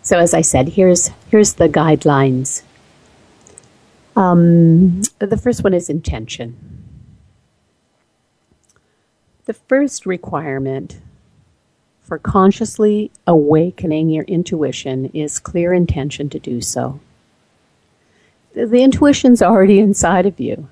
[0.02, 2.62] So as I said, here's here's the guidelines.
[4.16, 6.81] Um, the first one is intention.
[9.44, 11.00] The first requirement
[12.00, 17.00] for consciously awakening your intuition is clear intention to do so.
[18.54, 20.68] The intuition's already inside of you,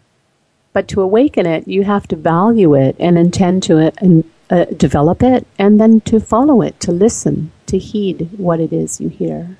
[0.72, 4.66] but to awaken it, you have to value it and intend to it and uh,
[4.66, 9.08] develop it, and then to follow it, to listen, to heed what it is you
[9.08, 9.56] hear.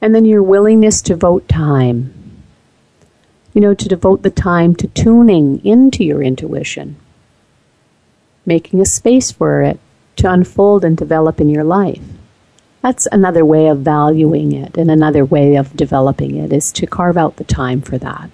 [0.00, 2.17] And then your willingness to vote time
[3.58, 6.94] you know, to devote the time to tuning into your intuition,
[8.46, 9.80] making a space for it
[10.14, 12.04] to unfold and develop in your life.
[12.82, 17.16] That's another way of valuing it, and another way of developing it is to carve
[17.16, 18.30] out the time for that.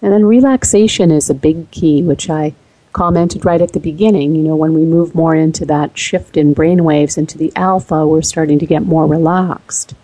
[0.00, 2.54] And then relaxation is a big key, which I
[2.92, 4.36] commented right at the beginning.
[4.36, 8.06] You know, when we move more into that shift in brain waves into the alpha,
[8.06, 9.96] we're starting to get more relaxed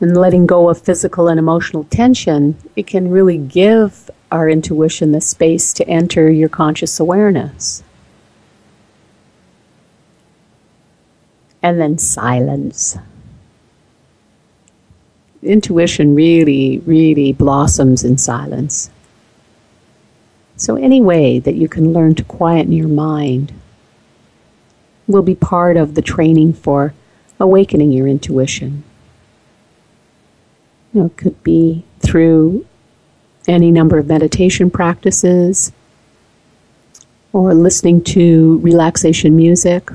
[0.00, 5.20] and letting go of physical and emotional tension, it can really give our intuition the
[5.20, 7.82] space to enter your conscious awareness.
[11.62, 12.96] And then silence.
[15.42, 18.90] Intuition really, really blossoms in silence.
[20.56, 23.52] So, any way that you can learn to quieten your mind
[25.06, 26.94] will be part of the training for
[27.40, 28.82] awakening your intuition.
[30.92, 32.66] You know, it could be through
[33.46, 35.72] any number of meditation practices
[37.32, 39.90] or listening to relaxation music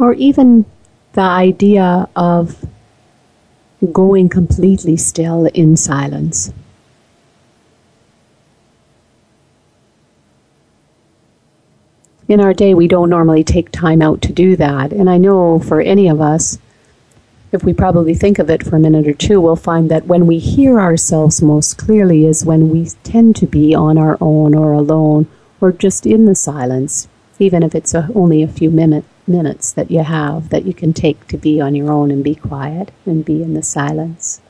[0.00, 0.64] or even
[1.12, 2.64] the idea of
[3.92, 6.52] going completely still in silence.
[12.28, 14.92] In our day, we don't normally take time out to do that.
[14.92, 16.58] And I know for any of us,
[17.52, 20.26] if we probably think of it for a minute or two, we'll find that when
[20.26, 24.72] we hear ourselves most clearly is when we tend to be on our own or
[24.72, 25.26] alone
[25.60, 29.90] or just in the silence, even if it's a, only a few minute, minutes that
[29.90, 33.24] you have that you can take to be on your own and be quiet and
[33.24, 34.40] be in the silence.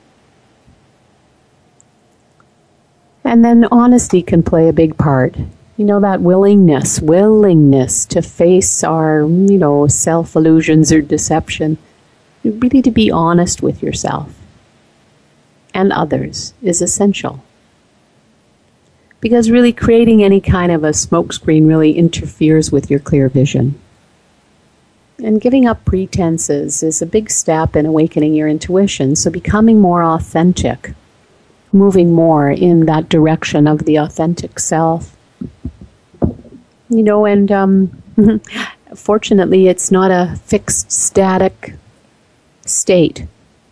[3.25, 5.37] And then honesty can play a big part.
[5.77, 11.79] You know, that willingness, willingness to face our, you know, self illusions or deception
[12.45, 14.35] really to be honest with yourself
[15.75, 17.43] and others is essential.
[19.21, 23.79] Because really creating any kind of a smokescreen really interferes with your clear vision.
[25.23, 29.15] And giving up pretenses is a big step in awakening your intuition.
[29.17, 30.95] So becoming more authentic,
[31.73, 35.15] moving more in that direction of the authentic self.
[36.89, 38.03] You know, and um,
[38.95, 41.75] fortunately, it's not a fixed, static
[42.65, 43.27] state.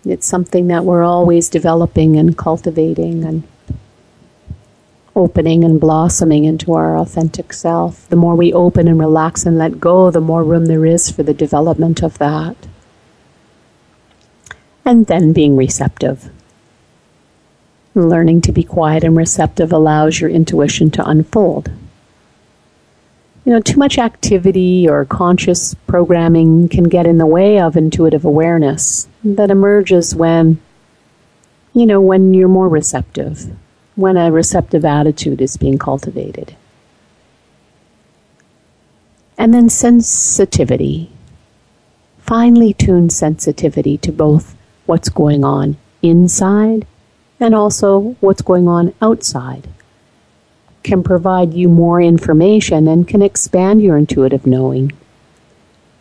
[0.04, 3.42] It's something that we're always developing and cultivating and
[5.14, 8.08] opening and blossoming into our authentic self.
[8.08, 11.22] The more we open and relax and let go, the more room there is for
[11.22, 12.56] the development of that.
[14.84, 16.30] And then being receptive.
[17.94, 21.70] Learning to be quiet and receptive allows your intuition to unfold
[23.48, 28.26] you know, too much activity or conscious programming can get in the way of intuitive
[28.26, 30.60] awareness that emerges when,
[31.72, 33.46] you know, when you're more receptive,
[33.94, 36.56] when a receptive attitude is being cultivated.
[39.38, 41.10] And then sensitivity,
[42.18, 46.86] finely tuned sensitivity to both what's going on inside
[47.40, 49.66] and also what's going on outside
[50.82, 54.92] can provide you more information and can expand your intuitive knowing.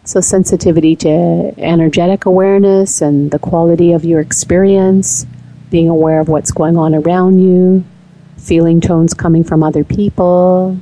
[0.06, 5.26] So, sensitivity to energetic awareness and the quality of your experience,
[5.70, 7.84] being aware of what's going on around you,
[8.38, 10.80] feeling tones coming from other people,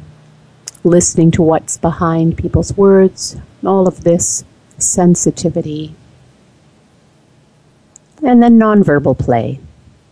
[0.83, 4.43] listening to what's behind people's words, all of this
[4.77, 5.95] sensitivity.
[8.21, 9.59] And then nonverbal play.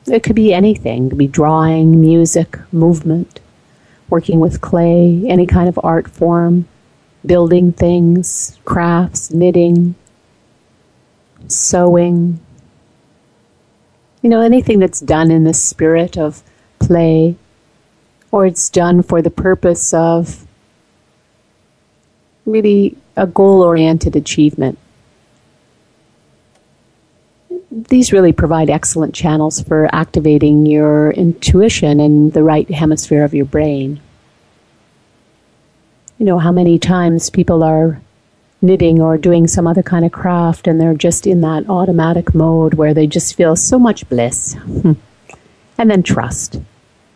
[0.08, 3.40] It could be anything, it could be drawing, music, movement
[4.14, 6.68] working with clay, any kind of art form,
[7.26, 9.96] building things, crafts, knitting,
[11.48, 12.40] sewing.
[14.22, 16.44] You know, anything that's done in the spirit of
[16.78, 17.36] play
[18.32, 20.46] or it's done for the purpose of
[22.46, 24.78] really a goal oriented achievement.
[27.72, 33.46] These really provide excellent channels for activating your intuition in the right hemisphere of your
[33.46, 34.00] brain
[36.24, 38.00] you know, how many times people are
[38.62, 42.76] knitting or doing some other kind of craft and they're just in that automatic mode
[42.76, 44.54] where they just feel so much bliss.
[44.54, 44.94] Hmm.
[45.78, 46.62] and then trust.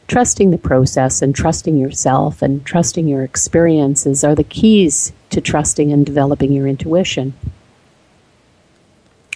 [0.10, 5.94] Trusting the process and trusting yourself and trusting your experiences are the keys to trusting
[5.94, 7.34] and developing your intuition.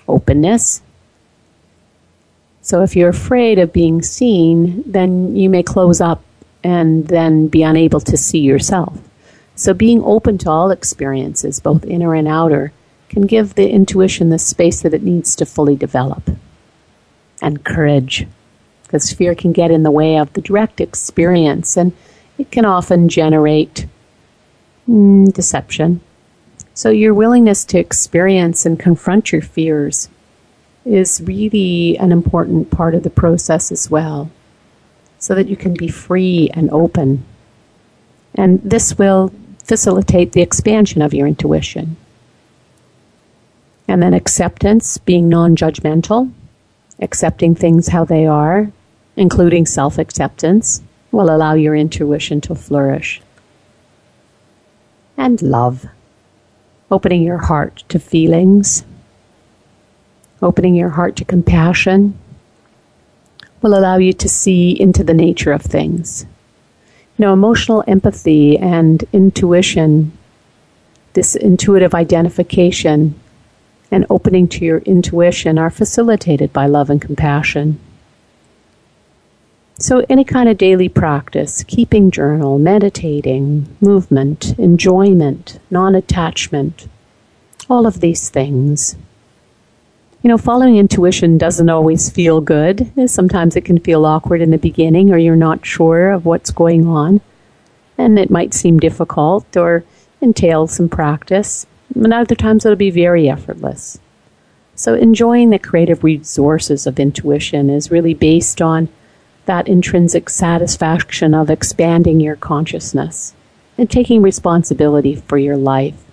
[0.06, 0.82] Openness.
[2.62, 6.22] So if you're afraid of being seen, then you may close up
[6.62, 9.00] and then be unable to see yourself.
[9.56, 12.72] So being open to all experiences, both inner and outer,
[13.10, 16.30] can give the intuition the space that it needs to fully develop.
[17.42, 18.28] And courage,
[18.84, 21.92] because fear can get in the way of the direct experience and
[22.38, 23.86] it can often generate
[24.88, 26.02] mm, deception.
[26.74, 30.10] So your willingness to experience and confront your fears
[30.86, 34.32] is really an important part of the process as well,
[35.20, 37.24] so that you can be free and open.
[38.34, 39.32] And this will
[39.72, 41.96] facilitate the expansion of your intuition.
[43.88, 46.30] And then acceptance, being non judgmental,
[47.00, 48.70] accepting things how they are,
[49.16, 50.82] including self acceptance,
[51.14, 53.22] will allow your intuition to flourish.
[55.16, 55.86] And love,
[56.90, 58.84] opening your heart to feelings,
[60.42, 62.20] opening your heart to compassion,
[63.62, 66.26] will allow you to see into the nature of things
[67.18, 70.12] know, emotional empathy and intuition,
[71.14, 73.20] this intuitive identification
[73.92, 77.80] and opening to your intuition are facilitated by love and compassion.
[79.78, 86.88] So, any kind of daily practice, keeping journal, meditating, movement, enjoyment, non attachment,
[87.70, 88.96] all of these things
[90.24, 92.92] You know, following intuition doesn't always feel good.
[93.10, 96.86] Sometimes it can feel awkward in the beginning or you're not sure of what's going
[96.86, 97.22] on.
[97.98, 99.84] And it might seem difficult or
[100.22, 101.66] entail some practice.
[101.96, 103.98] And other times it'll be very effortless.
[104.76, 108.90] So enjoying the creative resources of intuition is really based on
[109.46, 113.34] that intrinsic satisfaction of expanding your consciousness
[113.76, 116.06] and taking responsibility for your life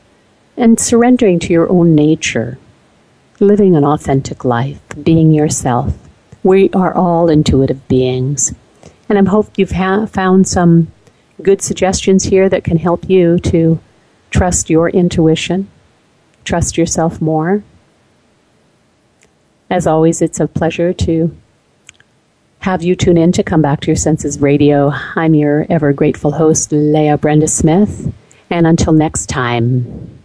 [0.57, 2.59] and surrendering to your own nature
[3.41, 5.95] living an authentic life, being yourself.
[6.43, 8.55] We are all intuitive beings.
[9.09, 10.91] And I hope you've ha- found some
[11.43, 13.79] good suggestions here that can help you to
[14.31, 15.69] trust your intuition,
[16.45, 17.63] trust yourself more.
[19.71, 21.37] As always, it's a pleasure to
[22.61, 24.93] have you tune in to Come Back to Your Senses Radio.
[25.15, 28.13] I'm your ever grateful host, Leah Brenda Smith.
[28.51, 30.19] And until next time,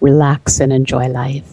[0.00, 1.52] relax and enjoy life.